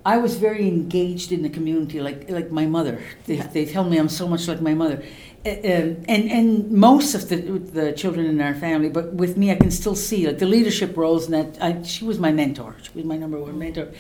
I 0.06 0.18
was 0.18 0.36
very 0.36 0.66
engaged 0.68 1.32
in 1.34 1.42
the 1.42 1.50
community, 1.50 2.00
like 2.00 2.30
like 2.30 2.52
my 2.52 2.66
mother. 2.66 3.00
They, 3.26 3.36
Yeah. 3.36 3.48
they 3.48 3.66
tell 3.66 3.84
me 3.84 3.98
I'm 3.98 4.10
so 4.10 4.28
much 4.30 4.48
like 4.48 4.62
my 4.62 4.74
mother, 4.74 5.02
Uh, 5.46 5.50
um, 5.50 6.04
and 6.08 6.32
and 6.32 6.72
most 6.72 7.14
of 7.14 7.28
the 7.28 7.36
the 7.36 7.92
children 7.92 8.26
in 8.26 8.40
our 8.40 8.56
family, 8.56 8.88
but 8.88 9.14
with 9.14 9.36
me, 9.36 9.52
I 9.52 9.56
can 9.56 9.72
still 9.72 9.96
see 9.96 10.26
like 10.26 10.40
the 10.40 10.46
leadership 10.46 10.96
roles. 10.96 11.26
And 11.26 11.34
that 11.34 11.62
I, 11.62 11.84
she 11.84 12.06
was 12.06 12.18
my 12.18 12.32
mentor. 12.32 12.78
She 12.82 12.92
was 12.96 13.04
my 13.04 13.18
number 13.18 13.38
one 13.38 13.60
mentor. 13.60 13.92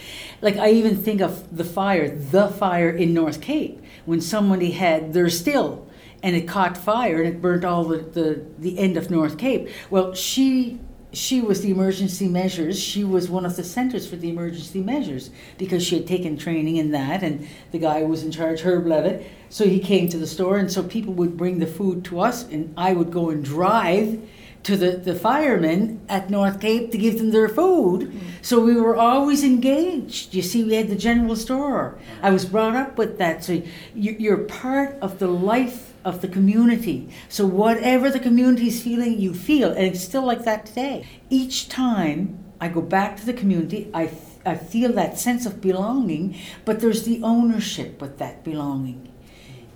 Like 0.42 0.56
I 0.56 0.72
even 0.72 0.96
think 0.96 1.20
of 1.20 1.56
the 1.56 1.66
fire, 1.66 2.08
the 2.16 2.48
fire 2.48 2.90
in 2.90 3.14
North 3.14 3.42
Cape, 3.42 3.84
when 4.06 4.22
somebody 4.22 4.72
had 4.72 5.12
their 5.12 5.30
still, 5.30 5.86
and 6.22 6.34
it 6.34 6.48
caught 6.48 6.78
fire 6.78 7.22
and 7.22 7.28
it 7.28 7.42
burnt 7.42 7.66
all 7.66 7.84
the 7.84 7.98
the, 7.98 8.46
the 8.60 8.80
end 8.80 8.96
of 8.96 9.12
North 9.12 9.38
Cape. 9.38 9.68
Well, 9.90 10.14
she 10.14 10.80
she 11.14 11.42
was 11.42 11.62
the 11.62 11.72
emergency 11.72 12.28
measures. 12.28 12.80
She 12.80 13.04
was 13.04 13.30
one 13.30 13.46
of 13.46 13.56
the 13.56 13.64
centers 13.64 14.08
for 14.08 14.16
the 14.16 14.30
emergency 14.30 14.82
measures 14.82 15.30
because 15.58 15.86
she 15.86 15.96
had 15.96 16.08
taken 16.08 16.38
training 16.38 16.78
in 16.78 16.92
that, 16.92 17.24
and 17.24 17.48
the 17.72 17.80
guy 17.80 18.02
who 18.02 18.08
was 18.08 18.24
in 18.24 18.32
charge, 18.32 18.62
Herb 18.62 18.88
Levitt. 18.88 19.26
So 19.50 19.66
he 19.66 19.80
came 19.80 20.10
to 20.10 20.18
the 20.18 20.28
store, 20.28 20.58
and 20.58 20.72
so 20.72 20.82
people 20.84 21.14
would 21.14 21.38
bring 21.38 21.60
the 21.60 21.68
food 21.68 22.04
to 22.06 22.20
us, 22.20 22.44
and 22.44 22.74
I 22.76 22.94
would 22.94 23.12
go 23.12 23.30
and 23.30 23.46
drive 23.46 24.28
to 24.64 24.78
the, 24.78 24.92
the 24.92 25.14
firemen 25.14 26.02
at 26.10 26.30
North 26.30 26.60
Cape 26.60 26.92
to 26.92 26.98
give 26.98 27.18
them 27.18 27.32
their 27.32 27.50
food. 27.50 28.10
Mm. 28.10 28.20
So 28.42 28.60
we 28.62 28.76
were 28.76 28.96
always 28.96 29.44
engaged. 29.44 30.34
You 30.34 30.42
see, 30.42 30.64
we 30.64 30.76
had 30.76 30.88
the 30.88 30.96
general 30.96 31.36
store. 31.36 32.00
I 32.22 32.32
was 32.32 32.46
brought 32.46 32.76
up 32.76 32.98
with 32.98 33.18
that. 33.18 33.44
So 33.44 33.62
you're 33.94 34.38
part 34.38 34.98
of 35.02 35.20
the 35.20 35.28
life 35.28 35.93
of 36.06 36.22
the 36.22 36.28
community. 36.28 37.10
So 37.30 37.46
whatever 37.46 38.10
the 38.10 38.20
community 38.20 38.68
is 38.68 38.82
feeling, 38.82 39.20
you 39.20 39.34
feel, 39.34 39.70
and 39.72 39.86
it's 39.86 40.02
still 40.02 40.26
like 40.26 40.44
that 40.46 40.66
today. 40.66 41.08
Each 41.30 41.70
time 41.70 42.44
I 42.60 42.68
go 42.68 42.82
back 42.82 43.18
to 43.18 43.26
the 43.26 43.34
community, 43.34 43.90
I, 43.94 44.12
I 44.46 44.56
feel 44.56 44.94
that 44.94 45.20
sense 45.20 45.46
of 45.46 45.62
belonging, 45.62 46.36
but 46.66 46.80
there's 46.80 47.04
the 47.04 47.22
ownership 47.24 48.02
with 48.02 48.18
that 48.20 48.44
belonging. 48.44 49.10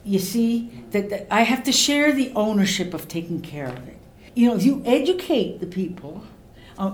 You 0.03 0.19
see, 0.19 0.72
that, 0.91 1.10
that 1.10 1.27
I 1.29 1.41
have 1.41 1.63
to 1.63 1.72
share 1.72 2.13
the 2.13 2.31
ownership 2.34 2.93
of 2.93 3.07
taking 3.07 3.41
care 3.41 3.67
of 3.67 3.88
it. 3.88 3.98
You 4.36 4.50
know, 4.50 4.55
if 4.55 4.63
you 4.63 4.81
educate 4.86 5.60
the 5.60 5.65
people, 5.65 6.24
uh, 6.77 6.91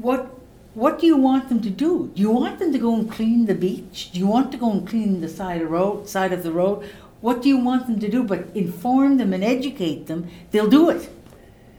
what 0.00 0.38
what 0.74 0.98
do 0.98 1.06
you 1.06 1.18
want 1.18 1.50
them 1.50 1.60
to 1.60 1.68
do? 1.68 2.10
Do 2.14 2.22
you 2.22 2.30
want 2.30 2.58
them 2.58 2.72
to 2.72 2.78
go 2.78 2.94
and 2.94 3.10
clean 3.10 3.44
the 3.44 3.54
beach? 3.54 4.10
Do 4.12 4.18
you 4.18 4.26
want 4.26 4.52
to 4.52 4.58
go 4.58 4.70
and 4.72 4.88
clean 4.88 5.20
the 5.20 5.28
side 5.28 5.60
of 5.60 5.70
road, 5.70 6.08
side 6.08 6.32
of 6.32 6.42
the 6.42 6.52
road? 6.52 6.88
What 7.22 7.40
do 7.40 7.48
you 7.48 7.56
want 7.56 7.86
them 7.86 7.98
to 8.00 8.08
do? 8.10 8.24
But 8.24 8.48
inform 8.54 9.16
them 9.16 9.32
and 9.32 9.42
educate 9.42 10.06
them, 10.06 10.28
they'll 10.50 10.68
do 10.68 10.90
it. 10.90 11.08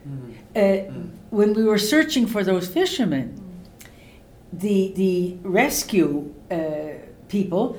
Mm-hmm. 0.07 0.31
Uh, 0.55 0.59
mm. 0.59 1.09
When 1.29 1.53
we 1.53 1.63
were 1.63 1.77
searching 1.77 2.25
for 2.27 2.43
those 2.43 2.67
fishermen, 2.67 3.39
the, 4.51 4.93
the 4.95 5.37
rescue 5.43 6.33
uh, 6.49 6.93
people, 7.27 7.77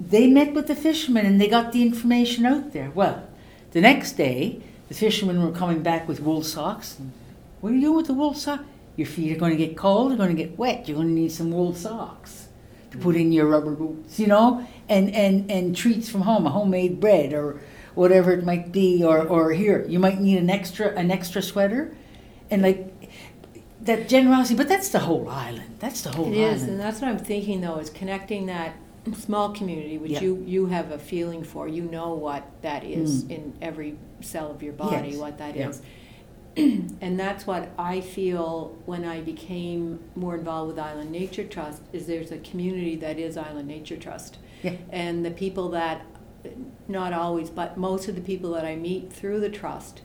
they 0.00 0.26
met 0.26 0.54
with 0.54 0.68
the 0.68 0.74
fishermen 0.74 1.26
and 1.26 1.38
they 1.38 1.48
got 1.48 1.72
the 1.72 1.82
information 1.82 2.46
out 2.46 2.72
there. 2.72 2.90
Well, 2.90 3.28
the 3.72 3.82
next 3.82 4.12
day, 4.12 4.62
the 4.88 4.94
fishermen 4.94 5.42
were 5.42 5.52
coming 5.52 5.82
back 5.82 6.08
with 6.08 6.20
wool 6.20 6.42
socks. 6.42 6.96
What 7.60 7.72
are 7.72 7.74
you 7.74 7.82
doing 7.82 7.96
with 7.96 8.06
the 8.06 8.14
wool 8.14 8.32
socks? 8.32 8.64
Your 8.96 9.06
feet 9.06 9.36
are 9.36 9.38
going 9.38 9.52
to 9.52 9.56
get 9.56 9.76
cold, 9.76 10.10
they're 10.10 10.18
going 10.18 10.34
to 10.34 10.42
get 10.42 10.58
wet, 10.58 10.88
you're 10.88 10.96
going 10.96 11.08
to 11.08 11.14
need 11.14 11.32
some 11.32 11.50
wool 11.50 11.74
socks 11.74 12.48
to 12.90 12.98
put 12.98 13.16
in 13.16 13.32
your 13.32 13.46
rubber 13.46 13.74
boots, 13.74 14.18
you 14.18 14.26
know, 14.26 14.66
and, 14.88 15.14
and, 15.14 15.50
and 15.50 15.76
treats 15.76 16.08
from 16.08 16.22
home, 16.22 16.46
a 16.46 16.50
homemade 16.50 17.00
bread 17.00 17.32
or 17.32 17.60
whatever 17.94 18.32
it 18.32 18.44
might 18.44 18.72
be, 18.72 19.04
or, 19.04 19.26
or 19.26 19.52
here, 19.52 19.84
you 19.88 19.98
might 19.98 20.20
need 20.20 20.38
an 20.38 20.50
extra 20.50 20.88
an 20.96 21.10
extra 21.10 21.42
sweater. 21.42 21.96
And 22.50 22.62
like 22.62 23.10
that 23.82 24.08
generosity, 24.08 24.56
but 24.56 24.68
that's 24.68 24.88
the 24.90 24.98
whole 25.00 25.28
island. 25.28 25.76
That's 25.78 26.02
the 26.02 26.10
whole 26.10 26.26
it 26.26 26.36
island. 26.36 26.52
It 26.52 26.54
is, 26.54 26.62
and 26.64 26.80
that's 26.80 27.00
what 27.00 27.08
I'm 27.08 27.18
thinking 27.18 27.60
though, 27.60 27.78
is 27.78 27.90
connecting 27.90 28.46
that 28.46 28.74
small 29.16 29.52
community, 29.52 29.98
which 29.98 30.12
yeah. 30.12 30.20
you, 30.20 30.44
you 30.46 30.66
have 30.66 30.90
a 30.90 30.98
feeling 30.98 31.44
for. 31.44 31.68
You 31.68 31.84
know 31.84 32.14
what 32.14 32.44
that 32.62 32.84
is 32.84 33.24
mm. 33.24 33.30
in 33.30 33.52
every 33.62 33.96
cell 34.20 34.50
of 34.50 34.62
your 34.62 34.72
body, 34.72 35.10
yes. 35.10 35.18
what 35.18 35.38
that 35.38 35.56
yeah. 35.56 35.68
is. 35.68 35.82
and 36.56 37.18
that's 37.18 37.46
what 37.46 37.70
I 37.78 38.00
feel 38.00 38.76
when 38.86 39.04
I 39.04 39.20
became 39.20 40.00
more 40.14 40.36
involved 40.36 40.68
with 40.68 40.78
Island 40.78 41.10
Nature 41.10 41.44
Trust 41.44 41.82
is 41.92 42.06
there's 42.06 42.32
a 42.32 42.38
community 42.38 42.96
that 42.96 43.18
is 43.18 43.36
Island 43.36 43.68
Nature 43.68 43.96
Trust. 43.96 44.38
Yeah. 44.62 44.76
And 44.90 45.24
the 45.24 45.30
people 45.30 45.68
that 45.70 46.04
not 46.88 47.12
always, 47.12 47.50
but 47.50 47.76
most 47.76 48.08
of 48.08 48.14
the 48.14 48.20
people 48.20 48.52
that 48.52 48.64
I 48.64 48.76
meet 48.76 49.12
through 49.12 49.40
the 49.40 49.50
trust 49.50 50.00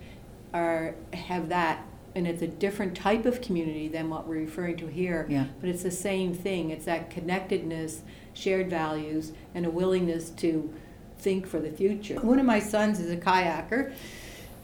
are 0.54 0.96
have 1.14 1.50
that 1.50 1.86
and 2.16 2.26
it's 2.26 2.42
a 2.42 2.48
different 2.48 2.96
type 2.96 3.26
of 3.26 3.42
community 3.42 3.90
than 3.90 4.10
what 4.10 4.26
we're 4.26 4.40
referring 4.40 4.78
to 4.78 4.88
here. 4.88 5.28
Yeah. 5.30 5.48
But 5.60 5.70
it's 5.70 5.84
the 5.84 5.92
same 5.92 6.34
thing. 6.34 6.70
It's 6.70 6.86
that 6.86 7.10
connectedness, 7.10 8.04
shared 8.34 8.70
values, 8.70 9.34
and 9.54 9.66
a 9.66 9.70
willingness 9.70 10.30
to 10.30 10.74
think 11.18 11.46
for 11.46 11.60
the 11.60 11.70
future. 11.70 12.16
One 12.22 12.40
of 12.40 12.46
my 12.46 12.60
sons 12.60 13.02
is 13.02 13.12
a 13.12 13.18
kayaker 13.18 13.94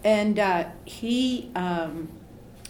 and 0.04 0.40
uh, 0.40 0.66
he 0.86 1.52
um, 1.56 2.10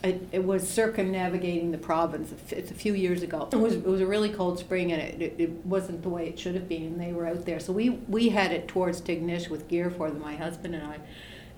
it, 0.04 0.28
it, 0.32 0.44
was 0.44 0.68
circumnavigating 0.68 1.72
the 1.72 1.78
province. 1.78 2.34
It's 2.50 2.72
a 2.72 2.74
few 2.74 2.94
years 2.94 3.22
ago. 3.22 3.48
It 3.52 3.58
was 3.58 3.76
it 3.76 3.86
was 3.86 4.02
a 4.02 4.06
really 4.06 4.30
cold 4.30 4.60
spring, 4.60 4.92
and 4.92 5.02
it, 5.02 5.22
it, 5.22 5.36
it 5.38 5.66
wasn't 5.66 6.02
the 6.02 6.10
way 6.10 6.28
it 6.28 6.40
should 6.40 6.56
have 6.56 6.68
been. 6.68 6.84
And 6.84 7.02
they 7.02 7.14
were 7.14 7.28
out 7.28 7.46
there, 7.46 7.60
so 7.60 7.72
we 7.72 7.90
we 7.90 8.30
headed 8.30 8.68
towards 8.68 9.02
Tignish 9.02 9.50
with 9.50 9.68
gear 9.68 9.92
for 9.92 10.10
them, 10.10 10.22
my 10.22 10.36
husband 10.36 10.76
and 10.76 10.86
I. 10.86 10.98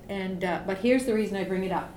And 0.09 0.43
uh, 0.43 0.61
but 0.65 0.79
here's 0.79 1.05
the 1.05 1.13
reason 1.13 1.37
I 1.37 1.43
bring 1.43 1.63
it 1.63 1.71
up. 1.71 1.91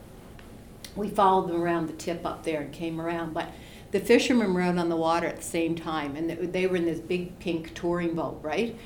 We 0.95 1.09
followed 1.09 1.49
them 1.49 1.61
around 1.61 1.88
the 1.88 1.92
tip 1.95 2.25
up 2.25 2.45
there 2.45 2.62
and 2.62 2.73
came 2.73 3.00
around, 3.00 3.35
but 3.35 3.50
the 3.90 4.00
fishermen 4.00 4.54
were 4.54 4.62
out 4.62 4.78
on 4.78 4.88
the 4.88 4.97
water 4.97 5.26
at 5.26 5.37
the 5.37 5.42
same 5.42 5.75
time, 5.75 6.16
and 6.16 6.30
they 6.30 6.66
were 6.66 6.76
in 6.76 6.87
this 6.87 7.00
big 7.00 7.38
pink 7.38 7.75
touring 7.75 8.14
boat, 8.14 8.38
right? 8.42 8.78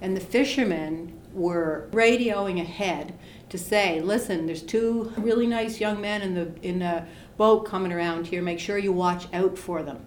And 0.00 0.16
the 0.16 0.20
fishermen 0.20 1.18
were 1.32 1.88
radioing 1.90 2.60
ahead 2.60 3.14
to 3.50 3.58
say, 3.58 4.00
listen, 4.00 4.46
there's 4.46 4.62
two 4.62 5.12
really 5.16 5.46
nice 5.46 5.80
young 5.80 6.00
men 6.00 6.22
in 6.22 6.34
the 6.34 6.52
in 6.62 6.82
a 6.82 7.06
boat 7.36 7.64
coming 7.64 7.92
around 7.92 8.26
here. 8.26 8.42
Make 8.42 8.60
sure 8.60 8.78
you 8.78 8.92
watch 8.92 9.26
out 9.32 9.56
for 9.56 9.82
them. 9.82 10.04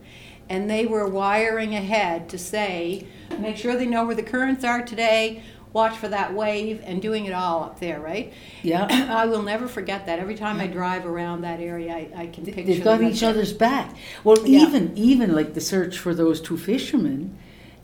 And 0.50 0.70
they 0.70 0.86
were 0.86 1.08
wiring 1.08 1.76
ahead 1.76 2.28
to 2.30 2.38
say, 2.38 3.08
make 3.40 3.56
sure 3.56 3.76
they 3.78 3.86
know 3.86 4.06
where 4.06 4.16
the 4.16 4.24
currents 4.24 4.66
are 4.66 4.84
today. 4.84 5.44
Watch 5.72 5.96
for 5.96 6.10
that 6.10 6.34
wave 6.34 6.82
and 6.84 7.02
doing 7.02 7.26
it 7.26 7.32
all 7.32 7.64
up 7.64 7.80
there, 7.80 8.02
right? 8.02 8.34
Yeah. 8.62 8.88
I 9.10 9.26
will 9.28 9.42
never 9.42 9.70
forget 9.70 10.06
that. 10.08 10.20
Every 10.20 10.36
time 10.36 10.60
I 10.60 10.68
drive 10.68 11.06
around 11.06 11.42
that 11.42 11.62
area, 11.62 11.94
I, 11.94 12.24
I 12.24 12.28
can 12.28 12.44
picture. 12.44 12.64
They've 12.64 12.84
got 12.84 13.02
each 13.02 13.24
other's 13.24 13.54
back. 13.54 13.96
Well, 14.26 14.46
yeah. 14.46 14.60
even 14.60 14.98
even 14.98 15.34
like 15.34 15.54
the 15.54 15.62
search 15.62 15.98
for 15.98 16.14
those 16.14 16.42
two 16.42 16.58
fishermen 16.58 17.38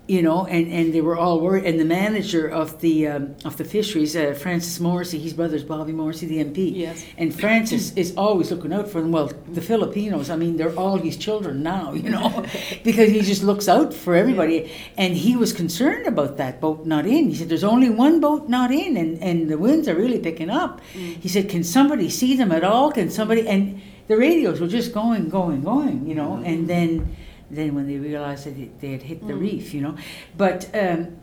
you 0.08 0.22
know, 0.22 0.46
and, 0.46 0.72
and 0.72 0.94
they 0.94 1.02
were 1.02 1.18
all 1.18 1.40
worried. 1.42 1.66
And 1.66 1.80
the 1.80 1.86
manager 1.86 2.48
of 2.48 2.80
the 2.80 3.08
um, 3.08 3.36
of 3.44 3.58
the 3.58 3.66
fisheries, 3.66 4.16
uh, 4.16 4.34
Francis 4.34 4.80
Morrissey, 4.80 5.20
his 5.20 5.34
brother's 5.34 5.64
Bobby 5.64 5.92
Morrissey, 5.92 6.26
the 6.26 6.44
MP. 6.44 6.76
Yes. 6.76 7.06
And 7.18 7.38
Francis 7.38 7.94
is 7.96 8.16
always 8.16 8.50
looking 8.52 8.72
out 8.72 8.88
for 8.88 9.02
them. 9.02 9.12
Well, 9.12 9.32
the 9.50 9.62
Filipinos, 9.62 10.30
I 10.30 10.36
mean, 10.38 10.58
they're 10.58 10.76
all 10.76 10.98
his 10.98 11.18
children 11.18 11.62
now, 11.62 11.94
you 11.94 12.10
know, 12.10 12.46
because 12.84 13.10
he 13.12 13.22
just 13.22 13.44
looks 13.44 13.68
out 13.68 13.94
for 13.94 14.16
everybody. 14.16 14.72
And 14.98 15.14
he 15.14 15.36
was 15.36 15.52
concerned 15.52 16.08
about 16.08 16.38
that 16.38 16.62
boat 16.62 16.86
not 16.86 17.06
in. 17.06 17.30
He 17.30 17.36
said, 17.36 17.50
"There's 17.50 17.66
only 17.66 17.90
one 17.90 18.22
boat 18.22 18.48
not 18.48 18.72
in, 18.72 18.96
and 18.96 19.22
and 19.22 19.50
the 19.50 19.58
winds 19.58 19.88
are 19.88 19.96
really 19.96 20.20
picking 20.20 20.50
up." 20.50 20.80
Mm. 20.94 21.18
He 21.18 21.28
said, 21.28 21.50
"Can 21.50 21.64
somebody 21.64 22.10
see 22.10 22.36
them 22.38 22.52
at 22.52 22.64
all? 22.64 22.92
Can 22.92 23.10
somebody?" 23.10 23.48
And 23.48 23.82
the 24.08 24.16
radios 24.16 24.62
were 24.62 24.68
just 24.68 24.94
going, 24.94 25.30
going, 25.30 25.62
going, 25.62 26.08
you 26.08 26.16
know, 26.16 26.32
mm-hmm. 26.32 26.46
and 26.46 26.68
then 26.68 27.16
then 27.50 27.76
when 27.76 27.88
they 27.88 27.98
realized 27.98 28.46
that 28.46 28.82
they 28.82 28.92
had 28.92 29.04
hit 29.04 29.26
the 29.26 29.34
mm. 29.34 29.42
reef, 29.42 29.74
you 29.74 29.82
know. 29.82 29.96
But 30.36 30.70
um, 30.76 31.18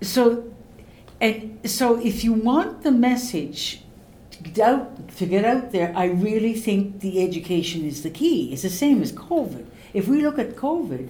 so, 0.00 0.52
and 1.20 1.58
so 1.68 1.98
if 1.98 2.24
you 2.24 2.32
want 2.32 2.82
the 2.82 2.92
message 2.92 3.82
to 4.30 4.42
get 4.42 4.68
out 4.68 5.08
to 5.16 5.26
get 5.26 5.44
out 5.44 5.72
there, 5.72 5.92
I 5.96 6.06
really 6.06 6.54
think 6.54 7.00
the 7.00 7.22
education 7.22 7.84
is 7.84 8.02
the 8.02 8.10
key. 8.10 8.52
It's 8.52 8.62
the 8.62 8.70
same 8.70 9.02
as 9.02 9.12
COVID. 9.12 9.66
If 9.92 10.08
we 10.08 10.22
look 10.22 10.38
at 10.38 10.56
COVID, 10.56 11.08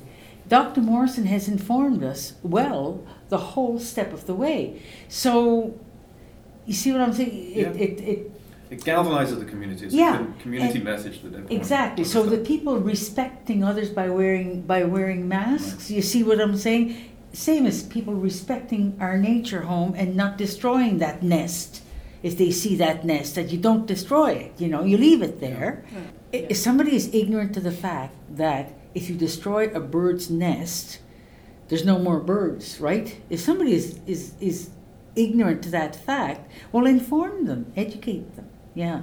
Dr. 0.49 0.81
Morrison 0.81 1.27
has 1.27 1.49
informed 1.49 2.05
us 2.05 2.35
well 2.43 3.05
the 3.29 3.39
whole 3.39 3.79
step 3.79 4.13
of 4.13 4.27
the 4.27 4.35
way. 4.35 4.81
So, 5.09 5.79
you 6.67 6.75
see 6.75 6.93
what 6.93 7.01
I'm 7.01 7.13
saying? 7.13 7.31
It, 7.31 7.57
yeah. 7.57 7.83
it, 7.83 8.01
it, 8.01 8.36
it 8.71 8.81
galvanizes 8.81 9.39
the 9.39 9.45
community. 9.45 9.87
It's 9.87 9.95
yeah, 9.95 10.25
a 10.25 10.43
community 10.43 10.81
message 10.81 11.23
that 11.23 11.51
exactly. 11.51 12.05
So 12.05 12.25
the 12.25 12.39
people 12.39 12.79
respecting 12.79 13.63
others 13.63 13.91
by 13.91 14.09
wearing 14.11 14.63
by 14.63 14.85
wearing 14.85 15.29
masks. 15.29 15.85
Right. 15.85 15.97
You 15.97 16.03
see 16.03 16.23
what 16.23 16.41
I'm 16.41 16.57
saying? 16.57 17.13
Same 17.33 17.67
as 17.67 17.83
people 17.83 18.15
respecting 18.15 18.97
our 19.01 19.19
nature 19.19 19.63
home 19.63 19.95
and 19.97 20.17
not 20.17 20.39
destroying 20.39 20.99
that 20.99 21.23
nest. 21.23 21.83
If 22.23 22.39
they 22.39 22.51
see 22.51 22.75
that 22.77 23.05
nest, 23.05 23.35
that 23.37 23.53
you 23.53 23.59
don't 23.59 23.87
destroy 23.87 24.33
it. 24.33 24.53
You 24.59 24.69
know, 24.69 24.83
you 24.83 24.99
leave 24.99 25.23
it 25.23 25.39
there. 25.39 25.85
Yeah. 25.93 25.99
Yeah. 26.33 26.47
If 26.51 26.57
somebody 26.57 26.97
is 26.97 27.15
ignorant 27.15 27.55
to 27.55 27.61
the 27.61 27.71
fact 27.71 28.15
that 28.37 28.73
if 28.95 29.09
you 29.09 29.17
destroy 29.17 29.69
a 29.69 29.81
bird's 29.81 30.29
nest, 30.29 30.99
there's 31.69 31.85
no 31.85 31.99
more 31.99 32.19
birds, 32.19 32.81
right? 32.81 33.21
If 33.31 33.41
somebody 33.41 33.75
is 33.75 34.01
is 34.07 34.35
is 34.41 34.71
ignorant 35.15 35.63
to 35.63 35.71
that 35.71 35.97
fact, 35.97 36.51
well, 36.73 36.87
inform 36.87 37.47
them, 37.47 37.73
educate 37.77 38.37
them. 38.37 38.49
Yeah. 38.77 39.01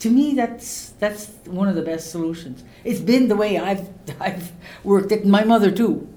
To 0.00 0.10
me, 0.10 0.34
that's 0.34 0.90
that's 0.98 1.28
one 1.46 1.68
of 1.68 1.76
the 1.76 1.82
best 1.82 2.10
solutions. 2.10 2.64
It's 2.82 3.00
been 3.00 3.28
the 3.28 3.36
way 3.36 3.58
I've 3.58 3.88
I've 4.20 4.50
worked 4.82 5.12
it. 5.12 5.24
My 5.24 5.44
mother 5.44 5.70
too. 5.70 6.08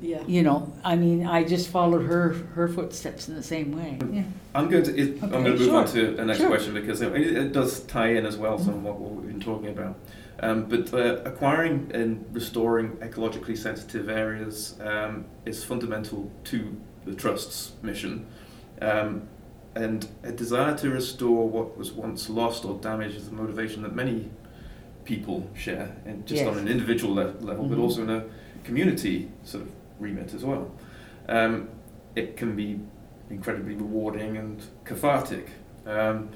Yeah. 0.00 0.22
You 0.26 0.42
know, 0.42 0.72
I 0.84 0.96
mean, 0.96 1.26
I 1.26 1.44
just 1.44 1.68
followed 1.68 2.04
her 2.06 2.32
her 2.56 2.68
footsteps 2.68 3.28
in 3.28 3.34
the 3.36 3.42
same 3.42 3.72
way. 3.72 3.98
Yeah. 4.12 4.24
I'm 4.54 4.68
going 4.68 4.84
to. 4.84 4.92
It, 4.96 5.22
I'm 5.22 5.30
going 5.30 5.44
to 5.44 5.56
move 5.56 5.74
on 5.74 5.86
to 5.86 6.14
the 6.16 6.24
next 6.24 6.40
Sure. 6.40 6.48
question 6.48 6.74
because 6.74 7.00
it, 7.00 7.14
it 7.14 7.52
does 7.52 7.80
tie 7.84 8.10
in 8.18 8.26
as 8.26 8.36
well 8.36 8.58
some 8.58 8.74
of 8.74 8.82
what 8.82 9.00
we've 9.00 9.28
been 9.28 9.40
talking 9.40 9.68
about. 9.70 9.94
Um, 10.40 10.64
but 10.64 10.92
uh, 10.92 11.22
acquiring 11.24 11.90
and 11.94 12.26
restoring 12.32 12.96
ecologically 12.96 13.56
sensitive 13.56 14.08
areas 14.08 14.74
um, 14.80 15.24
is 15.46 15.62
fundamental 15.64 16.30
to 16.44 16.76
the 17.04 17.14
trust's 17.14 17.72
mission, 17.82 18.26
um, 18.80 19.28
and 19.74 20.06
a 20.22 20.32
desire 20.32 20.76
to 20.78 20.90
restore 20.90 21.48
what 21.48 21.76
was 21.78 21.92
once 21.92 22.28
lost 22.28 22.64
or 22.64 22.78
damaged 22.78 23.16
is 23.16 23.28
a 23.28 23.32
motivation 23.32 23.82
that 23.82 23.94
many 23.94 24.30
people 25.04 25.48
share, 25.54 25.96
and 26.04 26.26
just 26.26 26.44
on 26.44 26.58
an 26.58 26.68
individual 26.68 27.14
le- 27.14 27.34
level, 27.40 27.66
but 27.68 27.78
Mhm. 27.78 27.82
also 27.82 28.02
in 28.02 28.10
a 28.10 28.24
community 28.64 29.30
sort 29.42 29.64
of 29.64 29.70
remit 29.98 30.34
as 30.34 30.44
well. 30.44 30.70
Um, 31.28 31.68
it 32.14 32.36
can 32.36 32.54
be 32.54 32.78
incredibly 33.30 33.74
rewarding 33.74 34.36
and 34.36 34.62
cathartic. 34.84 35.48
Um, 35.86 36.28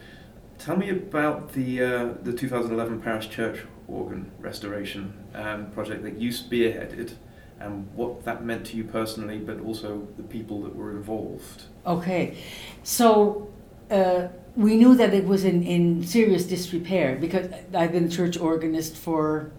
tell 0.58 0.76
me 0.76 0.88
about 0.90 1.52
the 1.52 1.82
uh, 1.82 2.08
the 2.22 2.32
2011 2.32 3.00
parish 3.02 3.28
church 3.28 3.60
organ 3.86 4.30
restoration 4.40 5.12
um, 5.34 5.66
project 5.70 6.02
that 6.02 6.18
you 6.18 6.30
spearheaded, 6.30 7.12
and 7.60 7.88
what 7.94 8.24
that 8.24 8.44
meant 8.44 8.66
to 8.66 8.76
you 8.76 8.84
personally, 8.84 9.38
but 9.38 9.60
also 9.60 10.06
the 10.16 10.22
people 10.22 10.62
that 10.62 10.74
were 10.74 10.90
involved. 10.90 11.64
Okay, 11.86 12.36
so 12.82 13.48
uh, 13.90 14.28
we 14.56 14.76
knew 14.76 14.94
that 14.94 15.14
it 15.14 15.26
was 15.26 15.44
in, 15.44 15.62
in 15.62 16.04
serious 16.04 16.44
disrepair 16.44 17.16
because 17.16 17.48
I've 17.74 17.92
been 17.92 18.04
a 18.04 18.08
church 18.08 18.36
organist 18.38 18.96
for 18.96 19.52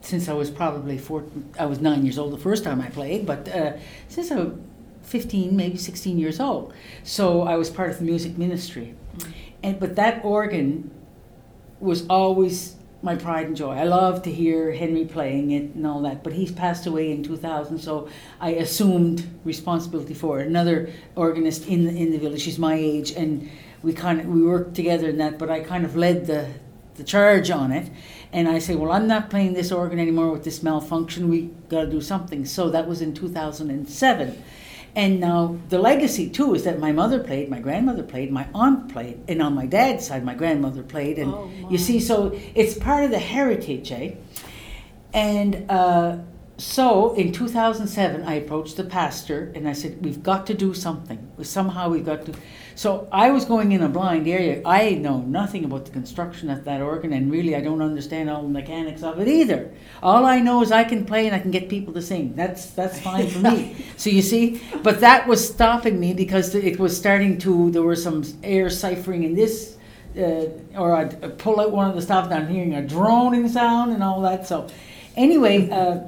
since 0.00 0.28
I 0.28 0.32
was 0.32 0.50
probably 0.50 0.98
four. 0.98 1.24
I 1.58 1.66
was 1.66 1.80
nine 1.80 2.04
years 2.04 2.18
old 2.18 2.32
the 2.32 2.38
first 2.38 2.64
time 2.64 2.80
I 2.80 2.88
played, 2.88 3.24
but 3.24 3.48
uh, 3.48 3.74
since 4.08 4.30
I 4.30 4.36
was 4.36 4.54
fifteen, 5.02 5.56
maybe 5.56 5.76
sixteen 5.76 6.18
years 6.18 6.40
old, 6.40 6.74
so 7.04 7.42
I 7.42 7.56
was 7.56 7.70
part 7.70 7.90
of 7.90 7.98
the 7.98 8.04
music 8.04 8.36
ministry, 8.36 8.94
and 9.62 9.78
but 9.78 9.96
that 9.96 10.24
organ 10.24 10.90
was 11.80 12.06
always 12.08 12.76
my 13.02 13.16
pride 13.16 13.46
and 13.46 13.56
joy. 13.56 13.72
I 13.72 13.84
love 13.84 14.22
to 14.22 14.32
hear 14.32 14.72
Henry 14.72 15.04
playing 15.04 15.50
it 15.50 15.74
and 15.74 15.86
all 15.86 16.02
that, 16.02 16.22
but 16.22 16.32
he's 16.32 16.52
passed 16.52 16.86
away 16.86 17.10
in 17.10 17.22
2000, 17.22 17.78
so 17.78 18.08
I 18.40 18.50
assumed 18.50 19.28
responsibility 19.44 20.14
for 20.14 20.40
it. 20.40 20.46
Another 20.46 20.90
organist 21.16 21.66
in 21.66 21.84
the, 21.84 21.90
in 21.90 22.12
the 22.12 22.18
village, 22.18 22.42
she's 22.42 22.58
my 22.58 22.74
age, 22.74 23.12
and 23.12 23.50
we 23.82 23.92
kind 23.92 24.20
of 24.20 24.26
we 24.26 24.42
worked 24.42 24.74
together 24.74 25.08
in 25.08 25.18
that, 25.18 25.38
but 25.38 25.50
I 25.50 25.60
kind 25.60 25.84
of 25.84 25.96
led 25.96 26.26
the 26.26 26.48
the 26.94 27.04
charge 27.04 27.50
on 27.50 27.72
it. 27.72 27.90
And 28.32 28.48
I 28.48 28.58
say, 28.58 28.74
well, 28.74 28.92
I'm 28.92 29.06
not 29.06 29.30
playing 29.30 29.54
this 29.54 29.72
organ 29.72 29.98
anymore 29.98 30.30
with 30.30 30.44
this 30.44 30.62
malfunction. 30.62 31.28
We 31.28 31.50
got 31.68 31.82
to 31.82 31.90
do 31.90 32.00
something. 32.00 32.44
So 32.44 32.70
that 32.70 32.86
was 32.86 33.02
in 33.02 33.14
2007. 33.14 34.42
And 34.94 35.20
now 35.20 35.56
the 35.70 35.78
legacy 35.78 36.28
too 36.28 36.54
is 36.54 36.64
that 36.64 36.78
my 36.78 36.92
mother 36.92 37.18
played, 37.18 37.48
my 37.48 37.60
grandmother 37.60 38.02
played, 38.02 38.30
my 38.30 38.46
aunt 38.54 38.92
played, 38.92 39.20
and 39.26 39.40
on 39.40 39.54
my 39.54 39.64
dad's 39.64 40.06
side, 40.06 40.22
my 40.24 40.34
grandmother 40.34 40.82
played. 40.82 41.18
And 41.18 41.32
Oh, 41.32 41.50
you 41.70 41.78
see, 41.78 41.98
so 41.98 42.38
it's 42.54 42.74
part 42.74 43.04
of 43.04 43.10
the 43.10 43.18
heritage, 43.18 43.90
eh? 43.90 44.14
And 45.14 45.70
uh, 45.70 46.18
so 46.58 47.14
in 47.14 47.32
2007, 47.32 48.22
I 48.22 48.34
approached 48.34 48.76
the 48.76 48.84
pastor 48.84 49.50
and 49.54 49.66
I 49.66 49.72
said, 49.72 50.04
We've 50.04 50.22
got 50.22 50.46
to 50.48 50.54
do 50.54 50.74
something. 50.74 51.30
Somehow 51.42 51.88
we've 51.88 52.04
got 52.04 52.26
to. 52.26 52.34
So 52.74 53.08
I 53.12 53.30
was 53.30 53.44
going 53.44 53.72
in 53.72 53.82
a 53.82 53.88
blind 53.88 54.26
area. 54.26 54.62
I 54.64 54.94
know 54.94 55.18
nothing 55.18 55.64
about 55.64 55.84
the 55.84 55.90
construction 55.90 56.50
of 56.50 56.64
that 56.64 56.80
organ, 56.80 57.12
and 57.12 57.30
really 57.30 57.54
I 57.54 57.60
don't 57.60 57.82
understand 57.82 58.30
all 58.30 58.42
the 58.42 58.48
mechanics 58.48 59.02
of 59.02 59.20
it 59.20 59.28
either. 59.28 59.70
All 60.02 60.24
I 60.24 60.40
know 60.40 60.62
is 60.62 60.72
I 60.72 60.84
can 60.84 61.04
play 61.04 61.26
and 61.26 61.34
I 61.34 61.38
can 61.38 61.50
get 61.50 61.68
people 61.68 61.92
to 61.94 62.02
sing. 62.02 62.34
That's, 62.34 62.70
that's 62.70 63.00
fine 63.00 63.28
for 63.28 63.38
me. 63.38 63.76
So 63.96 64.10
you 64.10 64.22
see, 64.22 64.60
but 64.82 65.00
that 65.00 65.28
was 65.28 65.46
stopping 65.46 66.00
me 66.00 66.12
because 66.12 66.56
it 66.56 66.78
was 66.78 66.96
starting 66.96 67.38
to, 67.38 67.70
there 67.70 67.82
was 67.82 68.02
some 68.02 68.24
air 68.42 68.68
ciphering 68.68 69.22
in 69.22 69.34
this 69.34 69.76
uh, 70.16 70.46
or 70.76 70.94
I'd 70.94 71.38
pull 71.38 71.60
out 71.60 71.72
one 71.72 71.88
of 71.88 71.94
the 71.94 72.02
stops 72.02 72.26
and 72.26 72.34
I'm 72.34 72.48
hearing 72.48 72.74
a 72.74 72.86
droning 72.86 73.48
sound 73.48 73.92
and 73.92 74.02
all 74.02 74.20
that. 74.22 74.46
So, 74.46 74.68
anyway, 75.16 75.70
uh, 75.70 76.00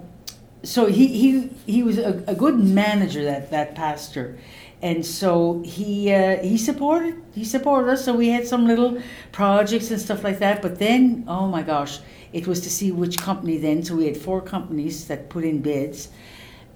so 0.62 0.86
he, 0.86 1.06
he, 1.08 1.50
he 1.66 1.82
was 1.82 1.98
a, 1.98 2.22
a 2.26 2.34
good 2.34 2.58
manager, 2.58 3.24
that, 3.24 3.50
that 3.50 3.74
pastor. 3.74 4.38
And 4.84 5.04
so 5.04 5.62
he 5.64 6.12
uh, 6.12 6.42
he 6.42 6.58
supported 6.58 7.14
he 7.34 7.42
supported 7.42 7.90
us. 7.90 8.04
So 8.04 8.12
we 8.12 8.28
had 8.28 8.46
some 8.46 8.66
little 8.66 9.00
projects 9.32 9.90
and 9.90 9.98
stuff 9.98 10.22
like 10.22 10.40
that. 10.40 10.60
But 10.60 10.78
then, 10.78 11.24
oh 11.26 11.48
my 11.48 11.62
gosh, 11.62 12.00
it 12.34 12.46
was 12.46 12.60
to 12.60 12.70
see 12.70 12.92
which 12.92 13.18
company 13.18 13.56
then. 13.56 13.82
So 13.82 13.96
we 13.96 14.04
had 14.04 14.18
four 14.18 14.42
companies 14.42 15.08
that 15.08 15.30
put 15.30 15.42
in 15.42 15.62
bids, 15.62 16.10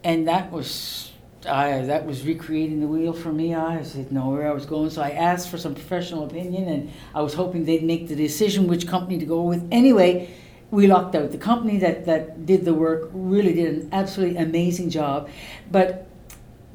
and 0.02 0.26
that 0.26 0.50
was 0.50 1.12
I 1.46 1.82
that 1.82 2.06
was 2.06 2.24
recreating 2.24 2.80
the 2.80 2.86
wheel 2.86 3.12
for 3.12 3.30
me. 3.30 3.54
I 3.54 3.82
didn't 3.82 4.10
know 4.10 4.30
where 4.30 4.48
I 4.48 4.54
was 4.54 4.64
going, 4.64 4.88
so 4.88 5.02
I 5.02 5.10
asked 5.10 5.50
for 5.50 5.58
some 5.58 5.74
professional 5.74 6.24
opinion, 6.24 6.66
and 6.66 6.90
I 7.14 7.20
was 7.20 7.34
hoping 7.34 7.66
they'd 7.66 7.84
make 7.84 8.08
the 8.08 8.16
decision 8.16 8.68
which 8.68 8.88
company 8.88 9.18
to 9.18 9.26
go 9.26 9.42
with. 9.42 9.68
Anyway, 9.70 10.30
we 10.70 10.86
locked 10.86 11.14
out 11.14 11.30
the 11.30 11.36
company 11.36 11.76
that 11.80 12.06
that 12.06 12.46
did 12.46 12.64
the 12.64 12.72
work. 12.72 13.10
Really 13.12 13.52
did 13.52 13.74
an 13.74 13.88
absolutely 13.92 14.38
amazing 14.38 14.88
job, 14.88 15.28
but 15.70 16.07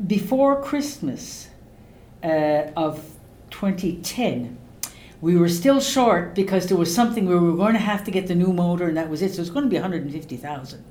before 0.07 0.61
Christmas 0.61 1.49
uh, 2.23 2.71
of 2.75 3.03
2010. 3.51 4.57
We 5.21 5.37
were 5.37 5.47
still 5.47 5.79
short 5.79 6.35
because 6.35 6.67
there 6.67 6.77
was 6.77 6.93
something 6.93 7.25
where 7.27 7.37
we 7.37 7.49
were 7.49 7.55
going 7.55 7.73
to 7.73 7.79
have 7.79 8.03
to 8.03 8.11
get 8.11 8.27
the 8.27 8.35
new 8.35 8.51
motor, 8.51 8.89
and 8.89 8.97
that 8.97 9.09
was 9.09 9.21
it. 9.21 9.29
So 9.31 9.37
it 9.37 9.39
was 9.39 9.49
going 9.51 9.63
to 9.63 9.69
be 9.69 9.77
150,000, 9.77 10.83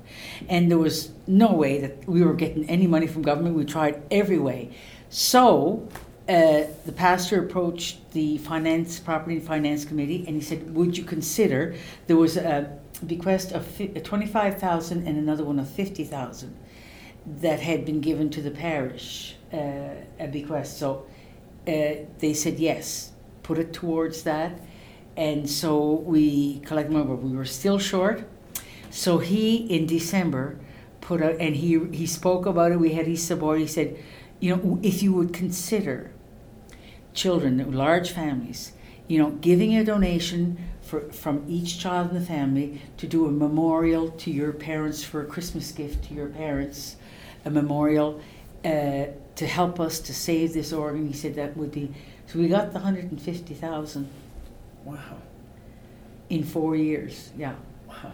and 0.49 0.71
there 0.71 0.79
was 0.79 1.11
no 1.27 1.53
way 1.53 1.79
that 1.81 2.07
we 2.07 2.23
were 2.23 2.33
getting 2.33 2.67
any 2.67 2.87
money 2.87 3.05
from 3.05 3.21
government. 3.21 3.55
We 3.55 3.65
tried 3.65 4.01
every 4.09 4.39
way. 4.39 4.71
So 5.09 5.87
uh, 6.27 6.63
the 6.85 6.93
pastor 6.95 7.43
approached 7.43 8.11
the 8.13 8.39
finance, 8.39 8.99
property 8.99 9.35
and 9.35 9.45
finance 9.45 9.85
committee, 9.85 10.23
and 10.25 10.35
he 10.35 10.41
said, 10.41 10.73
"Would 10.73 10.97
you 10.97 11.03
consider?" 11.03 11.75
There 12.07 12.17
was 12.17 12.35
a 12.35 12.79
bequest 13.05 13.51
of 13.51 13.65
fi- 13.65 13.87
25,000 13.87 15.05
and 15.05 15.17
another 15.17 15.43
one 15.43 15.59
of 15.59 15.69
50,000 15.69 16.55
that 17.25 17.59
had 17.59 17.85
been 17.85 18.01
given 18.01 18.29
to 18.31 18.41
the 18.41 18.51
parish, 18.51 19.35
uh, 19.53 19.95
a 20.19 20.27
bequest. 20.31 20.77
So 20.77 21.05
uh, 21.67 22.05
they 22.19 22.33
said 22.33 22.59
yes, 22.59 23.11
put 23.43 23.57
it 23.57 23.73
towards 23.73 24.23
that. 24.23 24.59
And 25.15 25.49
so 25.49 25.91
we 25.91 26.59
collected 26.59 26.91
more, 26.91 27.05
but 27.05 27.21
we 27.21 27.35
were 27.35 27.45
still 27.45 27.79
short. 27.79 28.27
So 28.89 29.19
he, 29.19 29.57
in 29.57 29.85
December, 29.85 30.59
put 31.01 31.21
out, 31.21 31.35
and 31.39 31.55
he, 31.55 31.79
he 31.91 32.05
spoke 32.05 32.45
about 32.45 32.71
it. 32.71 32.79
We 32.79 32.93
had 32.93 33.07
his 33.07 33.23
support. 33.23 33.59
He 33.59 33.67
said, 33.67 33.97
you 34.39 34.55
know, 34.55 34.79
if 34.81 35.01
you 35.01 35.13
would 35.13 35.33
consider 35.33 36.11
children, 37.13 37.71
large 37.71 38.11
families, 38.11 38.73
you 39.07 39.17
know, 39.19 39.31
giving 39.31 39.75
a 39.75 39.83
donation 39.83 40.57
for, 40.81 41.11
from 41.11 41.45
each 41.47 41.79
child 41.79 42.09
in 42.09 42.15
the 42.15 42.25
family 42.25 42.81
to 42.97 43.07
do 43.07 43.25
a 43.25 43.31
memorial 43.31 44.09
to 44.09 44.31
your 44.31 44.51
parents 44.51 45.03
for 45.03 45.21
a 45.21 45.25
Christmas 45.25 45.71
gift 45.71 46.05
to 46.05 46.13
your 46.13 46.27
parents, 46.27 46.97
a 47.45 47.49
memorial 47.49 48.21
uh, 48.65 49.05
to 49.35 49.47
help 49.47 49.79
us 49.79 49.99
to 49.99 50.13
save 50.13 50.53
this 50.53 50.71
organ. 50.73 51.07
He 51.07 51.13
said 51.13 51.35
that 51.35 51.55
would 51.57 51.71
be 51.71 51.91
so. 52.27 52.39
We 52.39 52.47
got 52.47 52.73
the 52.73 52.79
hundred 52.79 53.11
and 53.11 53.21
fifty 53.21 53.53
thousand 53.53 54.07
Wow. 54.85 55.17
in 56.29 56.43
four 56.43 56.75
years. 56.75 57.31
Yeah, 57.37 57.55
Wow. 57.87 58.11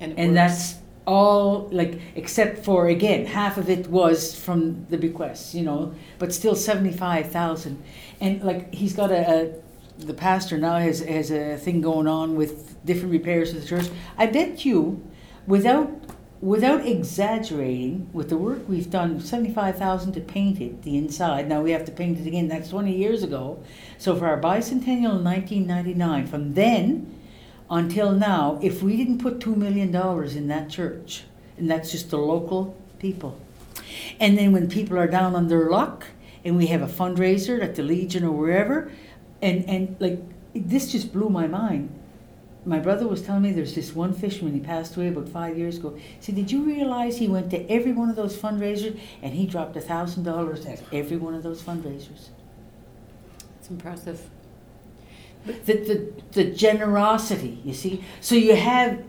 And, 0.00 0.18
and 0.18 0.36
that's 0.36 0.76
all 1.06 1.68
like 1.72 2.00
except 2.14 2.64
for 2.64 2.88
again 2.88 3.26
half 3.26 3.56
of 3.58 3.68
it 3.68 3.86
was 3.88 4.34
from 4.38 4.86
the 4.90 4.98
bequests, 4.98 5.54
you 5.54 5.62
know, 5.64 5.94
but 6.18 6.32
still 6.32 6.54
seventy 6.54 6.92
five 6.92 7.30
thousand. 7.30 7.82
And 8.20 8.42
like 8.42 8.72
he's 8.74 8.94
got 8.94 9.10
a, 9.10 9.22
a 9.28 10.04
the 10.04 10.14
pastor 10.14 10.56
now 10.58 10.78
has 10.78 11.00
has 11.00 11.30
a 11.30 11.56
thing 11.56 11.80
going 11.80 12.06
on 12.06 12.36
with 12.36 12.84
different 12.86 13.12
repairs 13.12 13.52
to 13.52 13.60
the 13.60 13.66
church. 13.66 13.88
I 14.16 14.26
bet 14.26 14.64
you, 14.64 15.02
without 15.46 15.90
without 16.40 16.86
exaggerating, 16.86 18.08
with 18.12 18.30
the 18.30 18.36
work 18.36 18.66
we've 18.68 18.90
done, 18.90 19.20
seventy 19.20 19.52
five 19.52 19.76
thousand 19.76 20.12
to 20.12 20.20
paint 20.20 20.60
it 20.60 20.82
the 20.82 20.96
inside. 20.96 21.48
Now 21.48 21.60
we 21.62 21.72
have 21.72 21.84
to 21.84 21.92
paint 21.92 22.18
it 22.18 22.26
again. 22.26 22.48
That's 22.48 22.70
twenty 22.70 22.96
years 22.96 23.22
ago. 23.22 23.62
So 23.98 24.16
for 24.16 24.26
our 24.26 24.40
bicentennial 24.40 25.18
in 25.18 25.24
nineteen 25.24 25.66
ninety 25.66 25.94
nine, 25.94 26.26
from 26.26 26.54
then 26.54 27.16
until 27.68 28.12
now, 28.12 28.58
if 28.62 28.82
we 28.82 28.96
didn't 28.96 29.18
put 29.18 29.40
two 29.40 29.54
million 29.54 29.92
dollars 29.92 30.34
in 30.34 30.48
that 30.48 30.70
church, 30.70 31.24
and 31.58 31.70
that's 31.70 31.92
just 31.92 32.10
the 32.10 32.18
local 32.18 32.76
people, 32.98 33.38
and 34.18 34.36
then 34.38 34.52
when 34.52 34.68
people 34.68 34.98
are 34.98 35.06
down 35.06 35.36
on 35.36 35.48
their 35.48 35.68
luck, 35.68 36.06
and 36.44 36.56
we 36.56 36.68
have 36.68 36.82
a 36.82 36.86
fundraiser 36.86 37.62
at 37.62 37.76
the 37.76 37.82
Legion 37.82 38.24
or 38.24 38.32
wherever, 38.32 38.90
and 39.42 39.64
and 39.68 39.96
like 40.00 40.20
this 40.54 40.90
just 40.90 41.12
blew 41.12 41.28
my 41.28 41.46
mind. 41.46 41.94
My 42.64 42.78
brother 42.78 43.06
was 43.08 43.22
telling 43.22 43.42
me 43.42 43.52
there's 43.52 43.74
this 43.74 43.94
one 43.94 44.12
fisherman 44.12 44.52
he 44.54 44.60
passed 44.60 44.96
away 44.96 45.08
about 45.08 45.28
five 45.28 45.56
years 45.56 45.78
ago. 45.78 45.94
He 45.96 46.02
said, 46.20 46.34
"Did 46.34 46.52
you 46.52 46.62
realize 46.62 47.16
he 47.18 47.26
went 47.28 47.50
to 47.52 47.70
every 47.70 47.92
one 47.92 48.10
of 48.10 48.16
those 48.16 48.36
fundraisers 48.36 48.98
and 49.22 49.32
he 49.34 49.46
dropped 49.46 49.76
a 49.76 49.80
thousand 49.80 50.24
dollars 50.24 50.66
at 50.66 50.82
every 50.92 51.16
one 51.16 51.34
of 51.34 51.42
those 51.42 51.62
fundraisers? 51.62 52.28
it's 53.58 53.70
impressive. 53.70 54.28
the, 55.46 55.52
the, 55.74 56.12
the 56.32 56.44
generosity, 56.44 57.58
you 57.64 57.72
see. 57.72 58.04
So 58.20 58.34
you 58.34 58.54
have 58.56 59.02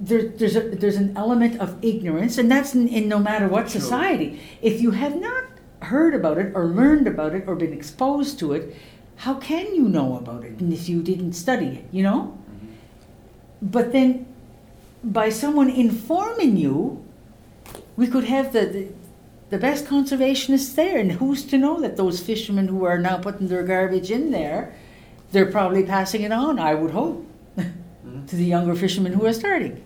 there, 0.00 0.22
there's 0.28 0.56
a, 0.56 0.60
there's 0.60 0.96
an 0.96 1.16
element 1.16 1.58
of 1.60 1.82
ignorance, 1.82 2.36
and 2.36 2.50
that's 2.50 2.74
in, 2.74 2.88
in 2.88 3.08
no 3.08 3.18
matter 3.18 3.48
what 3.48 3.70
Sure. 3.70 3.80
society. 3.80 4.40
If 4.60 4.82
you 4.82 4.90
have 4.90 5.18
not 5.18 5.44
heard 5.82 6.14
about 6.14 6.36
it 6.38 6.52
or 6.54 6.66
learned 6.66 7.06
about 7.06 7.34
it 7.34 7.44
or 7.46 7.54
been 7.54 7.72
exposed 7.72 8.38
to 8.40 8.52
it, 8.52 8.76
how 9.16 9.34
can 9.34 9.74
you 9.74 9.88
know 9.88 10.16
about 10.18 10.44
it? 10.44 10.58
And 10.58 10.72
if 10.72 10.88
you 10.88 11.02
didn't 11.02 11.32
study 11.32 11.66
it, 11.66 11.84
you 11.92 12.02
know. 12.02 12.36
But 13.62 13.92
then, 13.92 14.26
by 15.02 15.28
someone 15.30 15.70
informing 15.70 16.56
you, 16.56 17.04
we 17.96 18.06
could 18.06 18.24
have 18.24 18.52
the, 18.52 18.66
the 18.66 18.88
the 19.50 19.58
best 19.58 19.84
conservationists 19.84 20.74
there, 20.74 20.98
and 20.98 21.12
who's 21.12 21.44
to 21.44 21.58
know 21.58 21.78
that 21.80 21.96
those 21.96 22.18
fishermen 22.20 22.66
who 22.68 22.84
are 22.84 22.98
now 22.98 23.18
putting 23.18 23.46
their 23.48 23.62
garbage 23.62 24.10
in 24.10 24.30
there, 24.32 24.74
they're 25.32 25.46
probably 25.50 25.84
passing 25.84 26.22
it 26.22 26.32
on. 26.32 26.58
I 26.58 26.74
would 26.74 26.90
hope 26.90 27.24
Mhm. 27.56 28.26
to 28.28 28.36
the 28.36 28.44
younger 28.44 28.74
fishermen 28.74 29.12
who 29.12 29.24
are 29.26 29.32
starting. 29.32 29.80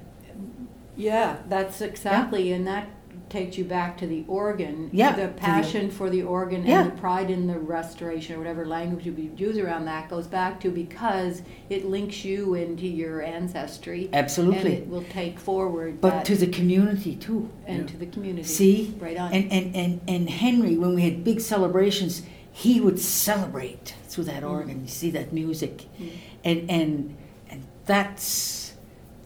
Yeah, 0.96 1.36
that's 1.48 1.80
exactly, 1.80 2.50
and 2.52 2.66
that 2.66 2.88
takes 3.28 3.58
you 3.58 3.64
back 3.64 3.98
to 3.98 4.06
the 4.06 4.24
organ. 4.26 4.88
Yeah, 4.92 5.12
to 5.12 5.20
The 5.22 5.26
the- 5.28 5.32
passion 5.34 5.90
for 5.90 6.08
the 6.10 6.22
organ 6.22 6.64
Yeah. 6.64 6.82
and 6.82 6.92
the 6.92 6.96
pride 7.00 7.30
in 7.30 7.46
the 7.46 7.58
restoration, 7.58 8.36
or 8.36 8.38
whatever 8.38 8.64
language 8.66 9.04
you 9.06 9.30
use 9.36 9.58
around 9.58 9.84
that, 9.84 10.08
goes 10.08 10.26
back 10.26 10.60
to 10.60 10.70
because 10.70 11.42
it 11.68 11.84
links 11.84 12.24
you 12.24 12.54
into 12.54 12.86
your 12.86 13.22
ancestry. 13.22 14.06
And 14.06 14.14
Absolutely. 14.14 14.72
it 14.74 14.88
will 14.88 15.04
take 15.10 15.38
forward 15.38 16.00
But 16.00 16.10
that, 16.10 16.24
to 16.26 16.36
the 16.36 16.46
community 16.46 17.16
too. 17.16 17.50
and 17.66 17.80
Yeah. 17.80 17.86
to 17.86 17.96
the 17.98 18.06
community. 18.06 18.48
See? 18.48 18.94
Right 18.98 19.16
on. 19.18 19.32
And, 19.32 19.52
and, 19.52 19.76
and, 19.76 20.00
and 20.08 20.30
Henry, 20.30 20.76
when 20.76 20.94
we 20.94 21.02
had 21.02 21.22
big 21.24 21.40
celebrations, 21.40 22.22
he 22.50 22.80
would 22.80 22.98
celebrate 22.98 23.94
through 24.08 24.24
that 24.24 24.42
Mm. 24.42 24.50
organ. 24.50 24.80
You 24.82 24.88
see 24.88 25.10
that 25.10 25.32
music. 25.32 25.84
Mm. 26.00 26.08
And, 26.44 26.70
and, 26.70 27.16
and 27.50 27.62
that's, 27.86 28.74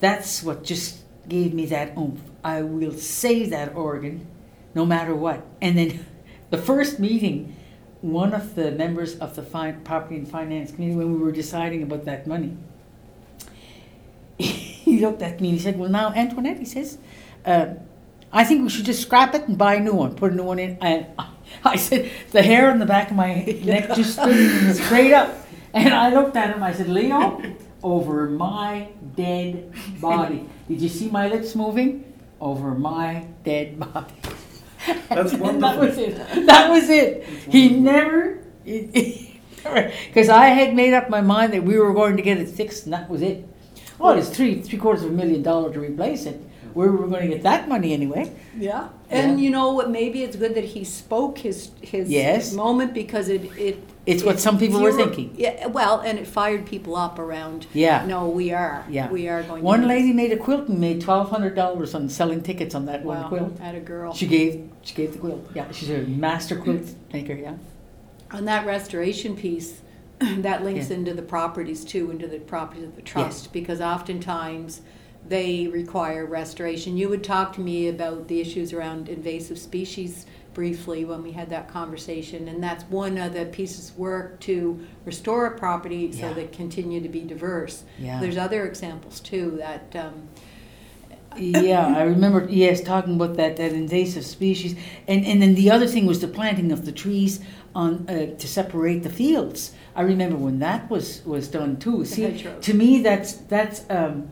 that's 0.01 0.43
what 0.43 0.65
just 0.65 0.99
gave 1.29 1.55
me 1.55 1.67
that 1.67 1.97
oomph. 1.97 2.21
I 2.44 2.62
will 2.62 2.92
save 2.92 3.50
that 3.50 3.74
organ 3.74 4.26
no 4.74 4.85
matter 4.87 5.14
what. 5.14 5.44
And 5.61 5.76
then 5.76 6.07
the 6.50 6.59
first 6.59 6.98
meeting, 6.98 7.57
one 8.00 8.35
of 8.35 8.55
the 8.55 8.72
members 8.72 9.18
of 9.18 9.37
the 9.37 9.42
fin- 9.42 9.81
property 9.85 10.16
and 10.16 10.28
finance 10.28 10.72
committee, 10.72 10.94
when 10.94 11.12
we 11.12 11.18
were 11.18 11.33
deciding 11.33 11.83
about 11.83 12.05
that 12.05 12.26
money, 12.26 12.57
he 14.38 15.00
looked 15.00 15.22
at 15.22 15.40
me 15.40 15.50
and 15.50 15.59
he 15.59 15.62
said, 15.62 15.78
Well, 15.78 15.90
now, 15.90 16.12
Antoinette, 16.12 16.59
he 16.59 16.64
says, 16.64 16.98
uh, 17.44 17.74
I 18.33 18.44
think 18.44 18.62
we 18.62 18.70
should 18.70 18.87
just 18.87 19.02
scrap 19.02 19.35
it 19.35 19.46
and 19.46 19.59
buy 19.59 19.74
a 19.74 19.81
new 19.81 19.92
one, 19.92 20.14
put 20.14 20.33
a 20.33 20.35
new 20.35 20.42
one 20.42 20.59
in. 20.59 20.78
And 20.81 21.07
I 21.64 21.76
said, 21.76 22.11
The 22.31 22.42
hair 22.42 22.70
on 22.70 22.78
the 22.78 22.87
back 22.87 23.11
of 23.11 23.16
my 23.16 23.44
neck 23.62 23.94
just 23.94 24.14
stood 24.14 24.76
straight 24.76 25.12
up. 25.12 25.37
And 25.74 25.94
I 25.94 26.12
looked 26.12 26.37
at 26.37 26.55
him, 26.55 26.62
I 26.62 26.72
said, 26.72 26.88
Leo, 26.88 27.40
over 27.83 28.28
my 28.28 28.88
dead 29.16 29.72
body. 30.00 30.48
Did 30.68 30.81
you 30.83 30.88
see 30.88 31.09
my 31.09 31.28
lips 31.28 31.55
moving? 31.55 32.12
Over 32.42 32.74
my 32.74 33.24
dead 33.44 33.78
body. 33.78 34.12
That's 35.09 35.33
And 35.33 35.62
that 35.62 35.78
was 35.78 35.96
it. 35.96 36.16
That 36.46 36.68
was 36.70 36.88
it. 36.90 37.24
He 37.48 37.68
never, 37.70 38.40
because 38.64 40.28
I 40.28 40.46
had 40.46 40.74
made 40.74 40.92
up 40.92 41.09
my 41.09 41.20
mind 41.20 41.52
that 41.52 41.62
we 41.62 41.78
were 41.78 41.94
going 41.94 42.16
to 42.16 42.22
get 42.22 42.38
it 42.38 42.48
fixed, 42.48 42.83
and 42.85 42.92
that 42.92 43.09
was 43.09 43.22
it. 43.22 43.46
Well, 43.96 44.18
it's 44.18 44.28
three 44.28 44.61
three 44.61 44.78
quarters 44.81 45.05
of 45.05 45.11
a 45.11 45.14
million 45.14 45.40
dollar 45.42 45.72
to 45.72 45.78
replace 45.78 46.26
it. 46.26 46.40
Where 46.74 46.90
were 46.90 47.07
going 47.07 47.22
to 47.22 47.35
get 47.37 47.44
that 47.44 47.68
money 47.68 47.92
anyway? 47.92 48.33
Yeah, 48.59 48.88
and 49.09 49.38
Yeah. 49.38 49.44
you 49.44 49.50
know 49.50 49.72
what, 49.74 49.90
maybe 49.90 50.24
it's 50.24 50.35
good 50.37 50.57
that 50.57 50.64
he 50.64 50.83
spoke 50.85 51.38
his, 51.38 51.70
his 51.81 52.09
Yes. 52.11 52.52
moment 52.55 52.92
because 52.92 53.28
it, 53.28 53.42
it. 53.57 53.78
It's 54.05 54.25
what 54.25 54.41
some 54.41 54.59
people 54.59 54.81
were 54.81 54.93
thinking. 54.93 55.33
Yeah, 55.37 55.67
well, 55.69 56.01
and 56.01 56.19
it 56.19 56.27
fired 56.27 56.67
people 56.67 56.97
up 56.97 57.21
around, 57.21 57.67
Yeah. 57.73 58.05
no, 58.05 58.29
we 58.29 58.51
are, 58.53 58.85
Yeah. 58.91 59.09
we 59.11 59.29
are 59.29 59.43
going. 59.45 59.61
to 59.61 59.65
One 59.65 59.87
lady 59.87 60.12
made 60.12 60.33
a 60.33 60.37
quilt 60.37 60.69
and 60.69 60.81
made 60.81 61.01
twelve 61.01 61.31
hundred 61.31 61.55
dollars 61.55 61.95
on 61.95 62.09
selling 62.09 62.43
tickets 62.43 62.75
on 62.75 62.87
that 62.87 63.05
one 63.05 63.23
Wow, 63.23 63.29
quilt. 63.29 63.61
at 63.61 63.77
a 63.77 63.81
girl. 63.81 64.12
She 64.12 64.27
gave 64.27 64.69
she 64.83 64.95
gave 64.95 65.12
the 65.12 65.19
quilt. 65.21 65.47
Yeah, 65.55 65.71
she's 65.71 65.91
a 65.91 65.99
master 65.99 66.57
quilt 66.57 66.83
maker. 67.12 67.35
Yeah. 67.35 67.55
On 68.33 68.45
that 68.47 68.67
restoration 68.67 69.37
piece, 69.37 69.83
that 70.38 70.65
links 70.65 70.91
Yeah. 70.91 70.97
into 70.97 71.15
the 71.15 71.23
properties 71.23 71.85
too, 71.85 72.11
into 72.11 72.27
the 72.27 72.38
properties 72.41 72.85
of 72.85 72.97
the 72.97 73.03
trust, 73.03 73.53
because 73.53 73.81
oftentimes 73.81 74.81
they 75.29 75.67
require 75.69 76.27
restoration. 76.27 76.97
You 76.97 77.09
would 77.09 77.25
talk 77.25 77.53
to 77.55 77.61
me 77.61 77.89
about 77.89 78.29
the 78.29 78.41
issues 78.41 78.73
around 78.73 79.09
invasive 79.09 79.59
species 79.59 80.27
briefly 80.53 81.05
when 81.05 81.23
we 81.23 81.33
had 81.33 81.49
that 81.49 81.69
conversation, 81.69 82.49
and 82.49 82.63
that's 82.63 82.85
one 82.85 83.17
of 83.17 83.33
the 83.33 83.47
pieces 83.47 83.91
of 83.91 83.99
work 83.99 84.39
to 84.41 84.79
restore 85.07 85.47
a 85.47 85.59
property 85.59 86.13
so 86.13 86.29
Yeah. 86.29 86.33
they 86.35 86.47
continue 86.47 87.01
to 87.01 87.09
be 87.09 87.21
diverse. 87.21 87.85
Yeah. 87.99 88.21
There's 88.21 88.37
other 88.37 88.67
examples 88.67 89.21
too 89.21 89.55
that, 89.59 89.97
um, 89.97 90.29
yeah, 91.39 91.95
I 91.97 92.03
remember, 92.03 92.47
yes, 92.51 92.83
talking 92.83 93.15
about 93.15 93.37
that, 93.37 93.57
that 93.57 93.73
invasive 93.73 94.27
species. 94.27 94.75
And, 95.09 95.25
and 95.25 95.41
then 95.41 95.55
the 95.55 95.71
other 95.71 95.87
thing 95.87 96.05
was 96.05 96.21
the 96.21 96.29
planting 96.29 96.71
of 96.71 96.85
the 96.85 96.93
trees 96.93 97.41
on, 97.75 98.07
uh, 98.07 98.37
to 98.37 98.47
separate 98.47 99.03
the 99.03 99.09
fields. 99.09 99.73
I 99.97 100.03
remember 100.03 100.37
when 100.37 100.59
that 100.59 100.91
was, 100.91 101.25
was 101.25 101.49
done 101.49 101.79
too. 101.79 102.05
See, 102.05 102.45
to 102.61 102.75
me, 102.75 103.01
that's, 103.03 103.33
that's, 103.33 103.87
um, 103.89 104.29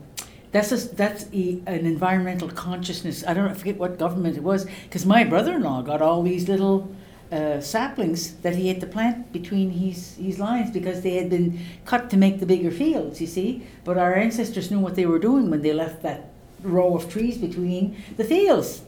that's, 0.51 0.71
a, 0.71 0.77
that's 0.95 1.25
a, 1.33 1.61
an 1.65 1.85
environmental 1.85 2.49
consciousness. 2.49 3.23
I 3.25 3.33
don't 3.33 3.49
I 3.49 3.53
forget 3.53 3.77
what 3.77 3.97
government 3.97 4.37
it 4.37 4.43
was, 4.43 4.65
because 4.83 5.05
my 5.05 5.23
brother-in-law 5.23 5.83
got 5.83 6.01
all 6.01 6.23
these 6.23 6.47
little 6.47 6.93
uh, 7.31 7.61
saplings 7.61 8.33
that 8.41 8.55
he 8.55 8.67
had 8.67 8.81
to 8.81 8.87
plant 8.87 9.31
between 9.31 9.71
his, 9.71 10.15
his 10.15 10.37
lines 10.37 10.69
because 10.71 11.01
they 11.01 11.15
had 11.15 11.29
been 11.29 11.59
cut 11.85 12.09
to 12.09 12.17
make 12.17 12.39
the 12.39 12.45
bigger 12.45 12.71
fields, 12.71 13.21
you 13.21 13.27
see. 13.27 13.65
But 13.85 13.97
our 13.97 14.15
ancestors 14.15 14.69
knew 14.69 14.79
what 14.79 14.95
they 14.95 15.05
were 15.05 15.19
doing 15.19 15.49
when 15.49 15.61
they 15.61 15.73
left 15.73 16.03
that 16.03 16.29
row 16.61 16.95
of 16.95 17.09
trees 17.09 17.37
between 17.37 17.95
the 18.17 18.23
fields, 18.25 18.81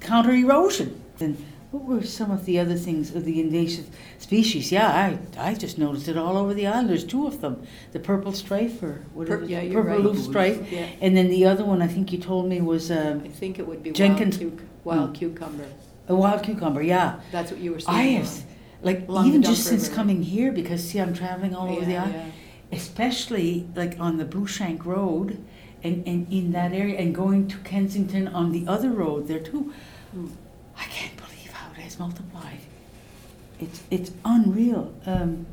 counter 0.00 0.32
erosion. 0.32 1.00
And 1.20 1.36
what 1.72 1.82
were 1.84 2.02
some 2.04 2.30
of 2.30 2.44
the 2.44 2.58
other 2.60 2.76
things 2.76 3.14
of 3.14 3.24
the 3.24 3.40
invasive 3.40 3.86
species? 4.18 4.70
Yeah, 4.70 4.88
I, 5.38 5.50
I 5.50 5.54
just 5.54 5.78
noticed 5.78 6.06
it 6.06 6.16
all 6.16 6.36
over 6.36 6.54
the 6.54 6.66
island. 6.66 6.90
There's 6.90 7.02
two 7.04 7.26
of 7.26 7.40
them, 7.40 7.66
the 7.92 7.98
purple 7.98 8.32
stripe 8.32 8.82
or 8.82 9.02
whatever, 9.14 9.38
Pur- 9.38 9.46
yeah, 9.46 9.60
purple 9.72 9.82
right. 9.82 10.00
loosestrife, 10.00 10.70
yeah, 10.70 10.86
and 11.00 11.16
then 11.16 11.28
the 11.30 11.44
other 11.46 11.64
one 11.64 11.82
I 11.82 11.88
think 11.88 12.12
you 12.12 12.18
told 12.18 12.46
me 12.48 12.60
was 12.60 12.90
um, 12.90 13.22
I 13.24 13.28
think 13.28 13.58
it 13.58 13.66
would 13.66 13.82
be 13.82 13.90
wild 13.90 13.96
Jenkins- 13.96 14.36
cuc- 14.38 14.60
wild 14.84 15.10
Mm. 15.10 15.14
cucumber. 15.14 15.66
a 16.08 16.14
wild 16.14 16.42
cucumber. 16.42 16.82
Yeah, 16.82 17.20
That's 17.32 17.50
what 17.50 17.60
you 17.60 17.72
were 17.72 17.80
saying. 17.80 17.98
I 17.98 18.02
have, 18.18 18.44
like 18.82 19.08
Along 19.08 19.26
even 19.28 19.42
just 19.42 19.64
since 19.64 19.88
coming 19.88 20.22
here 20.22 20.52
because 20.52 20.82
see 20.88 21.00
I'm 21.00 21.14
traveling 21.14 21.54
all 21.54 21.68
over 21.70 21.84
the 21.84 21.96
island. 21.96 22.14
yeah. 22.14 22.76
especially 22.78 23.66
like 23.74 23.98
on 24.00 24.16
the 24.18 24.24
Blue 24.24 24.46
Shank 24.46 24.84
Road 24.84 25.42
and, 25.82 26.06
and 26.06 26.30
in 26.32 26.52
that 26.52 26.72
area 26.72 26.98
and 26.98 27.14
going 27.14 27.48
to 27.48 27.56
Kensington 27.58 28.28
on 28.28 28.52
the 28.52 28.66
other 28.66 28.90
road 28.90 29.26
there 29.28 29.40
too. 29.40 29.72
Mm. 30.16 30.30
I 30.76 30.84
can't 30.84 31.16
believe 31.16 31.20
how 31.20 31.21
it 31.21 31.21
has 31.92 31.98
multiplied. 31.98 32.58
It's 33.60 33.82
it's 33.90 34.10
unreal. 34.24 34.92
Um, 35.06 35.46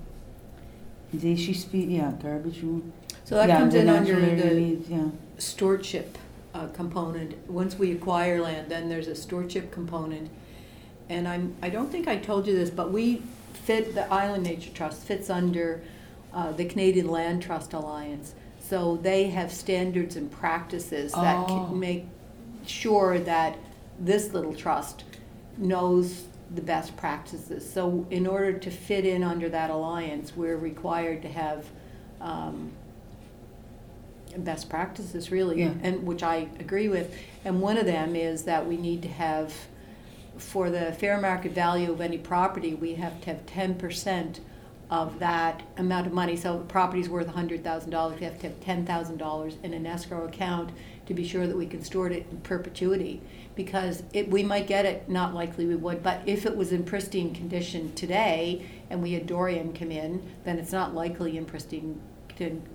they 1.13 1.35
she 1.35 1.53
speak 1.53 1.87
yeah 1.89 2.13
garbage 2.21 2.61
room. 2.61 2.93
So 3.25 3.35
that 3.35 3.49
yeah, 3.49 3.59
comes 3.59 3.75
in 3.75 3.89
under 3.89 4.19
the 4.19 4.53
needs, 4.53 4.89
yeah 4.89 5.09
stewardship 5.37 6.17
uh, 6.53 6.67
component. 6.67 7.35
Once 7.49 7.77
we 7.77 7.91
acquire 7.91 8.41
land, 8.41 8.69
then 8.69 8.89
there's 8.89 9.07
a 9.07 9.15
stewardship 9.15 9.71
component. 9.71 10.29
And 11.07 11.27
I'm, 11.27 11.55
I 11.61 11.69
don't 11.69 11.91
think 11.91 12.07
I 12.07 12.17
told 12.17 12.45
you 12.45 12.55
this, 12.55 12.69
but 12.69 12.91
we 12.91 13.23
fit, 13.53 13.95
the 13.95 14.11
Island 14.13 14.43
Nature 14.43 14.71
Trust 14.71 15.03
fits 15.03 15.29
under 15.29 15.81
uh, 16.33 16.51
the 16.51 16.65
Canadian 16.65 17.07
Land 17.07 17.41
Trust 17.41 17.73
Alliance. 17.73 18.35
So 18.59 18.97
they 18.97 19.29
have 19.29 19.51
standards 19.51 20.15
and 20.15 20.29
practices 20.29 21.13
that 21.13 21.37
Oh. 21.37 21.65
can 21.67 21.79
make 21.79 22.05
sure 22.67 23.17
that 23.19 23.57
this 23.99 24.33
little 24.33 24.53
trust 24.53 25.03
knows 25.57 26.25
the 26.53 26.61
best 26.61 26.97
practices. 26.97 27.71
So 27.71 28.05
in 28.09 28.25
order 28.25 28.53
to 28.57 28.71
fit 28.71 29.05
in 29.05 29.23
under 29.23 29.49
that 29.49 29.69
alliance, 29.69 30.35
we're 30.35 30.57
required 30.57 31.21
to 31.21 31.29
have 31.29 31.65
um, 32.21 32.71
best 34.37 34.69
practices 34.69 35.31
really 35.31 35.59
Yeah. 35.61 35.71
and 35.81 36.05
which 36.05 36.21
i 36.21 36.47
agree 36.59 36.87
with 36.87 37.13
and 37.43 37.61
one 37.61 37.77
of 37.77 37.85
them 37.85 38.15
is 38.15 38.43
that 38.43 38.65
we 38.67 38.77
need 38.77 39.01
to 39.01 39.07
have 39.07 39.53
for 40.37 40.69
the 40.69 40.93
fair 40.93 41.19
market 41.19 41.51
value 41.51 41.91
of 41.91 41.99
any 41.99 42.17
property 42.17 42.73
we 42.75 42.93
have 42.93 43.19
to 43.21 43.33
have 43.33 43.45
10% 43.47 44.39
of 44.91 45.17
that 45.19 45.63
amount 45.77 46.05
of 46.07 46.13
money 46.13 46.35
so 46.37 46.55
if 46.57 46.61
a 46.61 46.65
property's 46.65 47.09
worth 47.09 47.27
$100000 47.27 48.19
we 48.19 48.23
have 48.25 48.39
to 48.39 48.47
have 48.49 48.59
$10000 48.59 49.63
in 49.63 49.73
an 49.73 49.85
escrow 49.87 50.25
account 50.25 50.69
to 51.09 51.13
be 51.13 51.27
sure 51.27 51.45
that 51.45 51.57
we 51.57 51.65
can 51.65 51.83
store 51.83 52.07
it 52.07 52.25
in 52.31 52.37
perpetuity 52.37 53.21
because 53.55 54.03
it, 54.13 54.29
we 54.29 54.43
might 54.43 54.67
get 54.67 54.85
it 54.85 55.09
not 55.09 55.33
likely 55.33 55.65
we 55.65 55.75
would 55.75 56.01
but 56.01 56.21
if 56.25 56.45
it 56.45 56.55
was 56.55 56.71
in 56.71 56.83
pristine 56.83 57.33
condition 57.33 57.91
today 57.95 58.65
and 58.89 59.01
we 59.01 59.11
had 59.13 59.25
dorian 59.27 59.73
come 59.73 59.91
in 59.91 60.21
then 60.45 60.57
it's 60.57 60.71
not 60.71 60.93
likely 60.93 61.37
in 61.37 61.45
pristine 61.45 61.99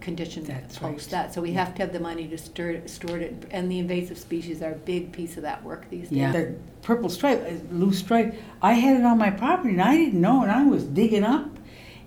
condition 0.00 0.44
That's 0.44 0.78
post 0.78 1.06
right. 1.06 1.22
that. 1.22 1.34
So 1.34 1.40
we 1.40 1.52
have 1.52 1.74
to 1.76 1.82
have 1.82 1.92
the 1.92 2.00
money 2.00 2.28
to 2.28 2.36
stir, 2.36 2.86
store 2.86 3.18
it, 3.18 3.46
and 3.50 3.70
the 3.70 3.78
invasive 3.78 4.18
species 4.18 4.62
are 4.62 4.72
a 4.72 4.76
big 4.76 5.12
piece 5.12 5.36
of 5.36 5.42
that 5.42 5.62
work 5.64 5.88
these 5.88 6.10
days. 6.10 6.18
yeah. 6.18 6.32
The 6.32 6.54
purple 6.82 7.08
stripe, 7.08 7.42
uh, 7.42 7.74
loosestrife. 7.74 8.36
I 8.60 8.74
had 8.74 8.98
it 8.98 9.04
on 9.04 9.16
my 9.16 9.30
property 9.30 9.70
and 9.70 9.82
I 9.82 9.96
didn't 9.96 10.20
know, 10.20 10.42
and 10.42 10.50
I 10.50 10.64
was 10.64 10.84
digging 10.84 11.24
up 11.24 11.48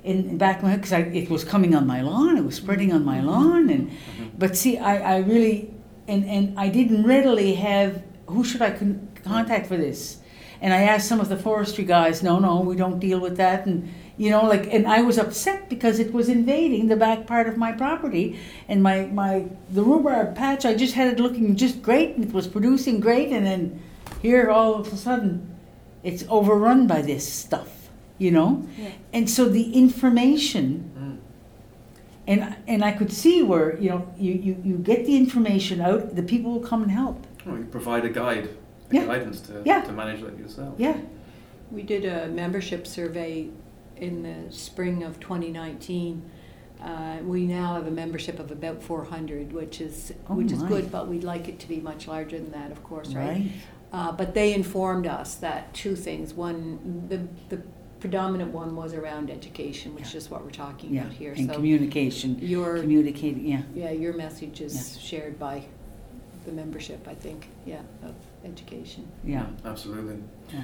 in 0.03 0.37
back 0.37 0.61
when 0.61 0.75
because 0.75 0.91
it 0.91 1.29
was 1.29 1.43
coming 1.43 1.73
on 1.75 1.87
my 1.87 2.01
lawn. 2.01 2.37
It 2.37 2.45
was 2.45 2.55
spreading 2.55 2.93
on 2.93 3.03
my 3.03 3.21
lawn, 3.21 3.69
and 3.69 3.91
but 4.37 4.55
see, 4.55 4.77
I, 4.77 5.15
I 5.15 5.17
really 5.17 5.73
and 6.07 6.25
and 6.25 6.59
I 6.59 6.69
didn't 6.69 7.03
readily 7.05 7.55
have 7.55 8.01
who 8.27 8.43
should 8.43 8.61
I 8.61 8.71
con- 8.71 9.07
contact 9.23 9.67
for 9.67 9.77
this, 9.77 10.19
and 10.61 10.73
I 10.73 10.81
asked 10.83 11.07
some 11.07 11.19
of 11.19 11.29
the 11.29 11.37
forestry 11.37 11.83
guys. 11.85 12.23
No, 12.23 12.39
no, 12.39 12.59
we 12.61 12.75
don't 12.75 12.99
deal 12.99 13.19
with 13.19 13.37
that, 13.37 13.65
and 13.65 13.89
you 14.17 14.29
know, 14.31 14.43
like, 14.45 14.73
and 14.73 14.87
I 14.87 15.01
was 15.01 15.17
upset 15.19 15.69
because 15.69 15.99
it 15.99 16.11
was 16.11 16.27
invading 16.27 16.87
the 16.87 16.95
back 16.95 17.27
part 17.27 17.47
of 17.47 17.55
my 17.57 17.71
property, 17.71 18.39
and 18.67 18.81
my 18.81 19.05
my 19.05 19.45
the 19.69 19.83
rhubarb 19.83 20.35
patch. 20.35 20.65
I 20.65 20.73
just 20.73 20.93
had 20.95 21.07
it 21.13 21.19
looking 21.19 21.55
just 21.55 21.81
great, 21.81 22.15
and 22.15 22.23
it 22.25 22.33
was 22.33 22.47
producing 22.47 22.99
great, 22.99 23.29
and 23.31 23.45
then 23.45 23.81
here 24.21 24.49
all 24.49 24.75
of 24.75 24.91
a 24.91 24.97
sudden, 24.97 25.55
it's 26.03 26.23
overrun 26.29 26.87
by 26.87 27.01
this 27.01 27.31
stuff, 27.31 27.89
you 28.17 28.31
know, 28.31 28.65
Yeah. 28.77 28.89
and 29.13 29.29
so 29.29 29.47
the 29.47 29.73
information. 29.73 30.91
And 32.27 32.55
and 32.67 32.83
I 32.83 32.91
could 32.91 33.11
see 33.11 33.41
where 33.41 33.77
you 33.79 33.89
know 33.89 34.13
you, 34.17 34.33
you, 34.33 34.61
you 34.63 34.77
get 34.77 35.05
the 35.05 35.15
information 35.17 35.81
out, 35.81 36.15
the 36.15 36.23
people 36.23 36.51
will 36.51 36.67
come 36.67 36.83
and 36.83 36.91
help. 36.91 37.25
Well, 37.45 37.57
you 37.57 37.65
provide 37.65 38.03
a 38.05 38.09
guide, 38.09 38.49
a 38.91 38.95
Yeah. 38.95 39.05
guidance 39.05 39.39
to, 39.41 39.61
Yeah. 39.65 39.81
to 39.81 39.91
manage 39.93 40.21
that 40.21 40.37
yourself. 40.37 40.75
Yeah. 40.77 40.97
We 41.71 41.83
did 41.83 42.05
a 42.05 42.27
membership 42.27 42.85
survey 42.87 43.49
in 43.95 44.23
the 44.23 44.51
spring 44.53 45.03
of 45.03 45.19
2019. 45.19 46.21
Uh, 46.81 47.17
we 47.23 47.47
now 47.47 47.73
have 47.73 47.87
a 47.87 47.91
membership 47.91 48.39
of 48.39 48.51
about 48.51 48.83
400, 48.83 49.51
which 49.51 49.81
is 49.81 50.13
Oh 50.29 50.35
which 50.35 50.51
is 50.51 50.61
good, 50.63 50.91
but 50.91 51.07
we'd 51.07 51.23
like 51.23 51.47
it 51.47 51.59
to 51.61 51.67
be 51.67 51.79
much 51.79 52.07
larger 52.07 52.37
than 52.37 52.51
that, 52.51 52.71
of 52.71 52.83
course, 52.83 53.13
right? 53.15 53.27
Right. 53.27 53.51
Uh, 53.91 54.11
but 54.11 54.33
they 54.33 54.53
informed 54.53 55.07
us 55.07 55.35
that 55.35 55.73
two 55.73 55.95
things. 55.95 56.33
One, 56.33 57.05
the, 57.09 57.19
the 57.55 57.61
predominant 57.99 58.51
one 58.53 58.75
was 58.75 58.93
around 58.93 59.29
education, 59.29 59.95
which 59.95 60.13
is 60.15 60.29
what 60.29 60.43
we're 60.43 60.51
talking 60.51 60.93
Yeah. 60.93 61.01
about 61.01 61.13
here. 61.13 61.33
And 61.33 61.47
so 61.49 61.55
communication. 61.55 62.37
your 62.39 62.79
Communicating. 62.79 63.45
Yeah. 63.47 63.61
yeah, 63.73 63.91
your 63.91 64.13
message 64.13 64.61
is 64.61 64.73
Yeah. 64.95 65.01
shared 65.01 65.39
by 65.39 65.63
the 66.45 66.51
membership, 66.51 67.07
I 67.07 67.15
think. 67.15 67.49
Yeah, 67.65 67.81
of 68.03 68.13
education. 68.45 69.07
Yeah. 69.23 69.47
Absolutely. 69.65 70.17
Yeah. 70.53 70.61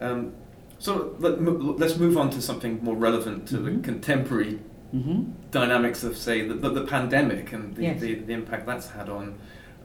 Um, 0.00 0.32
so 0.78 1.14
let, 1.18 1.40
mo- 1.40 1.74
let's 1.78 1.96
move 1.98 2.16
on 2.16 2.30
to 2.30 2.40
something 2.42 2.78
more 2.82 2.96
relevant 2.96 3.46
to 3.48 3.58
the 3.58 3.70
Mhm. 3.70 3.84
contemporary 3.84 4.58
Mm-hmm. 4.94 5.24
dynamics 5.50 6.04
of, 6.04 6.16
say, 6.16 6.46
the, 6.46 6.54
the, 6.54 6.68
the 6.70 6.84
pandemic 6.84 7.52
and 7.52 7.74
the, 7.74 7.82
Yes. 7.82 8.00
the, 8.00 8.14
the 8.14 8.32
impact 8.32 8.66
that's 8.66 8.90
had 8.90 9.08
on, 9.08 9.34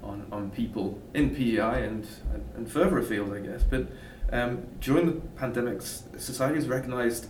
on, 0.03 0.25
on 0.31 0.51
people 0.51 0.99
in 1.15 1.31
PEI 1.35 1.83
and, 1.83 2.07
and, 2.33 2.43
and 2.55 2.71
further 2.71 2.99
afield, 2.99 3.33
I 3.33 3.39
guess. 3.39 3.63
But 3.63 3.87
um, 4.31 4.65
during 4.79 5.05
the 5.07 5.13
pandemic, 5.35 5.81
society 5.81 6.55
has 6.55 6.67
recognized 6.67 7.27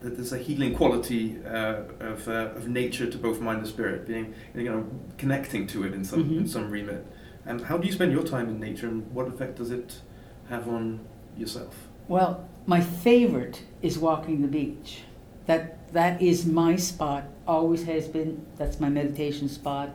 that 0.00 0.16
there's 0.16 0.32
a 0.32 0.38
healing 0.38 0.74
quality 0.74 1.38
uh, 1.46 1.82
of, 2.00 2.28
uh, 2.28 2.50
of 2.56 2.68
nature 2.68 3.08
to 3.08 3.16
both 3.18 3.40
mind 3.40 3.58
and 3.60 3.68
spirit, 3.68 4.06
being, 4.06 4.34
you 4.54 4.64
know, 4.64 4.84
connecting 5.16 5.66
to 5.68 5.84
it 5.84 5.94
in 5.94 6.04
some, 6.04 6.20
in 6.20 6.44
Mhm. 6.44 6.48
some 6.48 6.70
remit. 6.70 7.06
And 7.46 7.60
how 7.62 7.76
do 7.78 7.86
you 7.86 7.92
spend 7.92 8.12
your 8.12 8.24
time 8.24 8.48
in 8.48 8.58
nature 8.60 8.88
and 8.88 9.10
what 9.12 9.28
effect 9.28 9.56
does 9.58 9.70
it 9.70 10.00
have 10.48 10.68
on 10.68 11.00
yourself? 11.36 11.88
Well, 12.08 12.48
my 12.66 12.80
favorite 12.80 13.62
is 13.80 13.98
walking 13.98 14.42
the 14.42 14.48
beach. 14.48 15.02
That 15.46 15.78
that 15.92 16.22
is 16.22 16.46
my 16.46 16.76
spot. 16.76 17.24
Always 17.46 17.84
has 17.84 18.08
been. 18.08 18.46
That's 18.56 18.80
my 18.80 18.88
meditation 18.88 19.48
spot. 19.48 19.90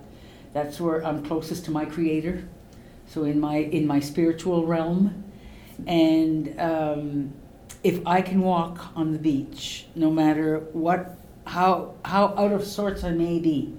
That's 0.53 0.79
where 0.79 1.05
I'm 1.05 1.23
closest 1.23 1.65
to 1.65 1.71
my 1.71 1.85
Creator. 1.85 2.43
So 3.07 3.23
in 3.23 3.39
my 3.39 3.57
in 3.57 3.87
my 3.87 3.99
spiritual 4.01 4.65
realm, 4.65 5.23
and 5.85 6.59
um, 6.59 7.33
if 7.83 8.05
I 8.05 8.21
can 8.21 8.41
walk 8.41 8.87
on 8.95 9.11
the 9.11 9.19
beach, 9.19 9.85
no 9.95 10.09
matter 10.11 10.59
what, 10.73 11.17
how 11.45 11.93
how 12.03 12.33
out 12.37 12.51
of 12.51 12.65
sorts 12.65 13.03
I 13.03 13.11
may 13.11 13.39
be, 13.39 13.73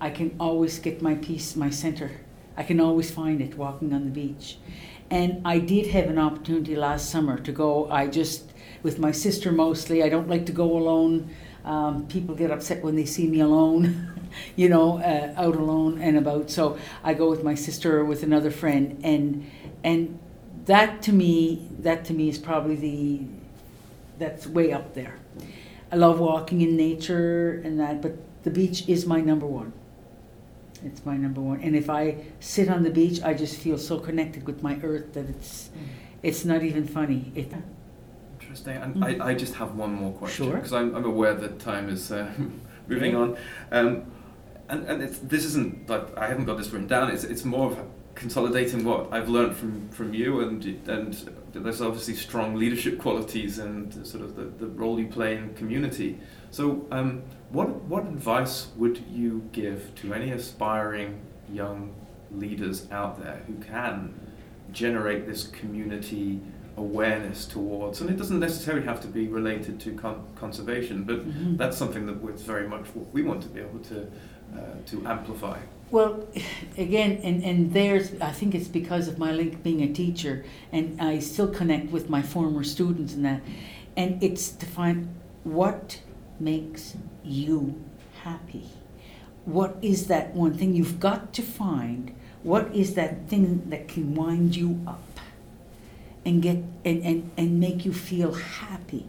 I 0.00 0.10
can 0.10 0.34
always 0.40 0.78
get 0.78 1.02
my 1.02 1.14
peace, 1.16 1.56
my 1.56 1.70
center. 1.70 2.10
I 2.56 2.62
can 2.62 2.80
always 2.80 3.10
find 3.10 3.40
it 3.40 3.56
walking 3.56 3.92
on 3.92 4.04
the 4.04 4.10
beach. 4.10 4.58
And 5.10 5.42
I 5.44 5.58
did 5.58 5.88
have 5.88 6.06
an 6.06 6.18
opportunity 6.18 6.76
last 6.76 7.10
summer 7.10 7.38
to 7.40 7.52
go. 7.52 7.90
I 7.90 8.06
just, 8.06 8.52
with 8.82 8.98
my 8.98 9.12
sister 9.12 9.50
mostly, 9.50 10.02
I 10.02 10.08
don't 10.08 10.28
like 10.28 10.46
to 10.46 10.52
go 10.52 10.76
alone. 10.76 11.30
Um, 11.64 12.06
people 12.06 12.34
get 12.34 12.50
upset 12.50 12.82
when 12.82 12.96
they 12.96 13.04
see 13.04 13.26
me 13.26 13.40
alone, 13.40 14.12
you 14.56 14.68
know, 14.68 14.98
uh, 14.98 15.34
out 15.36 15.56
alone 15.56 16.00
and 16.00 16.16
about. 16.16 16.50
So 16.50 16.78
I 17.02 17.14
go 17.14 17.28
with 17.28 17.42
my 17.42 17.54
sister 17.54 17.98
or 17.98 18.04
with 18.04 18.22
another 18.22 18.50
friend. 18.50 19.00
And, 19.02 19.50
and 19.82 20.18
that 20.66 21.02
to 21.02 21.12
me, 21.12 21.68
that 21.80 22.04
to 22.06 22.12
me 22.14 22.28
is 22.28 22.38
probably 22.38 22.76
the, 22.76 23.20
that's 24.18 24.46
way 24.46 24.72
up 24.72 24.94
there. 24.94 25.16
I 25.92 25.96
love 25.96 26.20
walking 26.20 26.60
in 26.60 26.76
nature 26.76 27.60
and 27.64 27.80
that, 27.80 28.00
but 28.02 28.12
the 28.44 28.50
beach 28.50 28.88
is 28.88 29.06
my 29.06 29.20
number 29.20 29.46
one. 29.46 29.72
It's 30.84 31.04
my 31.04 31.16
number 31.16 31.40
one. 31.40 31.60
And 31.60 31.76
if 31.76 31.90
I 31.90 32.16
sit 32.40 32.68
on 32.68 32.82
the 32.84 32.90
beach, 32.90 33.20
I 33.22 33.34
just 33.34 33.56
feel 33.58 33.76
so 33.76 33.98
connected 33.98 34.46
with 34.46 34.62
my 34.62 34.78
earth 34.82 35.12
that 35.14 35.28
it's 35.28 35.70
it's 36.22 36.44
not 36.44 36.62
even 36.62 36.86
funny. 36.86 37.32
It, 37.34 37.52
Interesting. 38.40 38.76
And 38.76 38.94
Mhm. 38.96 39.20
I, 39.22 39.30
I 39.30 39.34
just 39.34 39.54
have 39.54 39.74
one 39.74 39.92
more 39.94 40.12
question 40.12 40.46
Sure. 40.46 40.54
because 40.56 40.72
I'm, 40.72 40.94
I'm 40.94 41.04
aware 41.04 41.34
that 41.34 41.58
time 41.60 41.88
is 41.88 42.10
uh, 42.12 42.30
moving 42.88 43.14
on. 43.14 43.36
Um, 43.72 44.04
and 44.68 44.86
and 44.86 45.02
it's, 45.02 45.18
this 45.18 45.44
isn't 45.44 45.88
like 45.88 46.16
I 46.16 46.28
haven't 46.28 46.44
got 46.46 46.56
this 46.56 46.70
written 46.70 46.86
down. 46.88 47.10
It's 47.10 47.24
it's 47.24 47.44
more 47.44 47.70
of 47.72 47.78
consolidating 48.20 48.84
what 48.84 49.08
I've 49.10 49.30
learned 49.30 49.56
from, 49.56 49.88
from 49.88 50.12
you 50.12 50.40
and 50.40 50.62
and 50.86 51.14
there's 51.54 51.80
obviously 51.80 52.14
strong 52.14 52.54
leadership 52.54 52.98
qualities 52.98 53.58
and 53.58 54.06
sort 54.06 54.22
of 54.22 54.36
the, 54.36 54.44
the 54.64 54.66
role 54.66 55.00
you 55.00 55.08
play 55.08 55.36
in 55.38 55.54
community. 55.54 56.18
So 56.50 56.86
um, 56.92 57.22
what 57.50 57.68
what 57.92 58.02
advice 58.04 58.68
would 58.76 58.98
you 59.10 59.48
give 59.52 59.94
to 59.96 60.12
any 60.12 60.30
aspiring 60.32 61.18
young 61.50 61.94
leaders 62.30 62.86
out 62.92 63.18
there 63.22 63.40
who 63.46 63.54
can 63.54 64.14
generate 64.70 65.26
this 65.26 65.46
community 65.48 66.40
awareness 66.76 67.46
towards, 67.46 68.00
and 68.00 68.08
it 68.10 68.16
doesn't 68.16 68.38
necessarily 68.38 68.84
have 68.86 69.00
to 69.00 69.08
be 69.08 69.26
related 69.28 69.80
to 69.80 69.92
con- 69.94 70.24
conservation, 70.36 71.02
but 71.04 71.18
Mhm. 71.28 71.56
that's 71.58 71.76
something 71.76 72.04
that 72.06 72.22
was 72.22 72.42
very 72.42 72.66
much 72.68 72.86
what 72.94 73.06
we 73.12 73.22
want 73.22 73.40
to 73.42 73.48
be 73.48 73.60
able 73.60 73.80
to 73.92 73.98
uh, 74.56 74.58
to 74.90 74.96
amplify. 75.06 75.58
Well, 75.90 76.26
again, 76.78 77.20
and, 77.22 77.42
and 77.44 77.72
there's, 77.72 78.12
I 78.20 78.32
think 78.32 78.54
it's 78.54 78.68
because 78.68 79.08
of 79.08 79.18
my 79.18 79.32
link 79.32 79.62
being 79.62 79.82
a 79.82 79.92
teacher, 79.92 80.44
and 80.72 81.00
I 81.00 81.18
still 81.18 81.48
connect 81.48 81.90
with 81.90 82.08
my 82.08 82.22
former 82.22 82.64
students 82.64 83.14
and 83.14 83.24
that. 83.24 83.42
And 83.96 84.22
it's 84.22 84.50
to 84.50 84.66
find 84.66 85.14
what 85.44 86.00
makes 86.38 86.96
you 87.24 87.82
happy. 88.22 88.68
What 89.44 89.76
is 89.82 90.06
that 90.06 90.34
one 90.34 90.54
thing 90.54 90.74
you've 90.74 91.00
got 91.00 91.32
to 91.34 91.42
find? 91.42 92.14
What 92.42 92.74
is 92.74 92.94
that 92.94 93.28
thing 93.28 93.68
that 93.70 93.88
can 93.88 94.14
wind 94.14 94.56
you 94.56 94.80
up 94.86 95.02
and 96.24 96.42
get 96.42 96.56
and, 96.84 97.02
and, 97.04 97.30
and 97.36 97.60
make 97.60 97.84
you 97.84 97.92
feel 97.92 98.32
happy? 98.32 99.06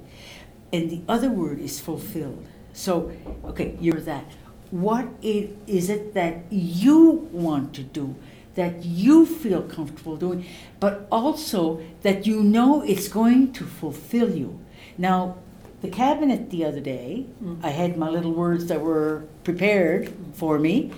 And 0.74 0.89
the 0.89 1.02
other 1.08 1.30
word 1.30 1.60
is 1.60 1.80
fulfilled. 1.80 2.46
So, 2.74 3.12
okay, 3.46 3.78
you're 3.80 4.00
that. 4.02 4.26
What 4.72 5.08
it, 5.22 5.58
is 5.68 5.90
it 5.90 6.14
that 6.14 6.44
you 6.50 7.28
want 7.32 7.74
to 7.76 7.84
do, 7.84 8.16
that 8.56 8.86
you 8.86 9.26
feel 9.26 9.62
comfortable 9.64 10.16
doing, 10.18 10.46
but 10.80 11.08
also 11.12 11.82
that 12.04 12.26
you 12.26 12.42
know 12.42 12.82
it's 12.82 13.08
going 13.08 13.52
to 13.54 13.66
fulfill 13.66 14.36
you? 14.36 14.60
Now, 14.98 15.36
the 15.82 15.90
cabinet 15.90 16.50
the 16.52 16.64
other 16.66 16.80
day, 16.80 17.26
Mm. 17.44 17.58
I 17.64 17.70
had 17.70 17.98
my 17.98 18.10
little 18.10 18.32
words 18.32 18.68
that 18.68 18.82
were 18.82 19.24
prepared 19.44 20.14
for 20.34 20.58
me, 20.60 20.92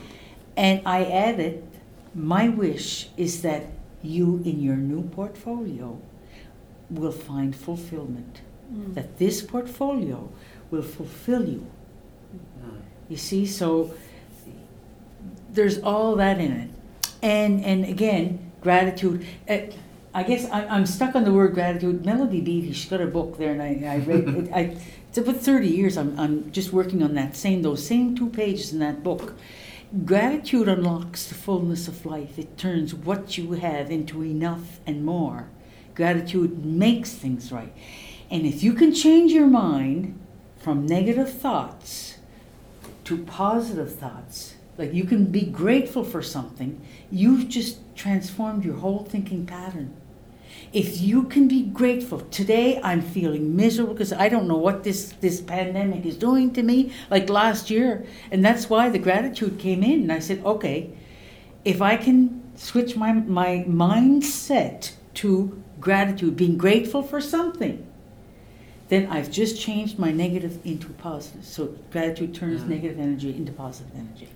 and 0.56 0.82
I 0.86 1.06
added, 1.06 1.64
My 2.16 2.48
wish 2.50 3.10
is 3.18 3.42
that 3.42 3.64
you 4.04 4.42
in 4.46 4.62
your 4.62 4.76
new 4.76 5.02
portfolio 5.04 5.98
will 6.92 7.12
find 7.12 7.56
fulfillment 7.56 8.42
Mm. 8.72 8.94
that 8.94 9.18
this 9.18 9.42
portfolio 9.42 10.30
will 10.70 10.84
fulfill 10.84 11.48
you. 11.50 11.66
You 13.10 13.18
see, 13.18 13.46
so 13.46 13.94
there's 15.52 15.80
all 15.80 16.16
that 16.16 16.40
in 16.40 16.52
it, 16.52 16.70
and 17.22 17.64
and 17.64 17.86
again, 17.86 18.52
gratitude. 18.62 19.26
Uh, 19.48 19.58
I 20.16 20.22
guess 20.22 20.50
I, 20.52 20.66
I'm 20.68 20.86
stuck 20.86 21.16
on 21.16 21.24
the 21.24 21.34
word 21.34 21.56
gratitude. 21.56 22.06
Melody 22.06 22.40
Beattie, 22.40 22.72
she's 22.72 22.90
got 22.90 23.02
a 23.02 23.08
book 23.08 23.38
there, 23.38 23.52
and 23.52 23.62
I, 23.62 23.96
I 23.96 23.98
read 23.98 24.28
it. 24.28 24.52
I, 24.54 24.78
it's 25.10 25.18
about 25.18 25.38
30 25.38 25.68
years. 25.68 25.98
I'm, 25.98 26.20
I'm 26.20 26.52
just 26.52 26.72
working 26.72 27.02
on 27.02 27.16
that 27.16 27.36
same 27.36 27.62
those 27.62 27.86
same 27.86 28.16
two 28.16 28.30
pages 28.30 28.72
in 28.74 28.80
that 28.80 29.04
book. 29.04 29.36
Gratitude 30.06 30.68
unlocks 30.68 31.28
the 31.28 31.36
fullness 31.36 31.88
of 31.88 32.06
life. 32.06 32.40
It 32.40 32.58
turns 32.58 32.96
what 32.96 33.38
you 33.38 33.52
have 33.54 33.92
into 33.92 34.24
enough 34.24 34.80
and 34.88 35.06
more. 35.06 35.50
Gratitude 35.94 36.66
makes 36.66 37.12
things 37.14 37.52
right. 37.52 37.74
And 38.32 38.46
if 38.46 38.64
you 38.64 38.74
can 38.74 38.94
change 38.94 39.32
your 39.32 39.46
mind 39.46 40.20
from 40.58 40.88
negative 40.88 41.32
thoughts 41.32 42.18
to 43.06 43.18
positive 43.26 43.96
thoughts, 43.96 44.56
like 44.78 44.94
you 44.94 45.04
can 45.04 45.26
be 45.26 45.42
grateful 45.42 46.04
for 46.04 46.22
something, 46.22 46.82
you've 47.12 47.48
just 47.48 47.78
transformed 47.96 48.66
your 48.66 48.76
whole 48.76 49.04
thinking 49.04 49.46
pattern. 49.46 49.94
If 50.72 51.02
you 51.02 51.24
can 51.24 51.48
be 51.48 51.64
grateful, 51.64 52.20
today 52.20 52.80
I'm 52.84 53.02
feeling 53.02 53.56
miserable 53.56 53.94
because 53.94 54.14
I 54.14 54.30
don't 54.30 54.48
know 54.48 54.58
what 54.58 54.84
this, 54.84 55.14
this 55.22 55.42
pandemic 55.42 56.06
is 56.06 56.18
doing 56.18 56.52
to 56.54 56.64
me, 56.64 56.92
like 57.12 57.30
last 57.30 57.70
year. 57.70 58.06
And 58.32 58.44
that's 58.44 58.70
why 58.70 58.90
the 58.90 59.00
gratitude 59.00 59.60
came 59.60 59.84
in. 59.84 60.02
And 60.02 60.12
I 60.12 60.20
said, 60.20 60.44
okay, 60.44 60.92
if 61.64 61.82
I 61.82 61.98
can 61.98 62.42
switch 62.56 62.96
my, 62.96 63.14
my 63.14 63.66
mindset 63.68 64.94
to 65.16 65.62
gratitude, 65.80 66.36
being 66.36 66.58
grateful 66.58 67.04
for 67.04 67.22
something, 67.22 67.86
then 68.94 69.08
I've 69.10 69.32
just 69.32 69.60
changed 69.60 69.98
my 69.98 70.12
negative 70.12 70.60
into 70.64 70.90
positive. 70.90 71.44
So 71.44 71.76
gratitude 71.92 72.36
turns 72.36 72.62
Mm. 72.62 72.70
negative 72.70 73.00
energy 73.00 73.36
into 73.36 73.52
positive 73.52 73.92
energy. 73.96 74.28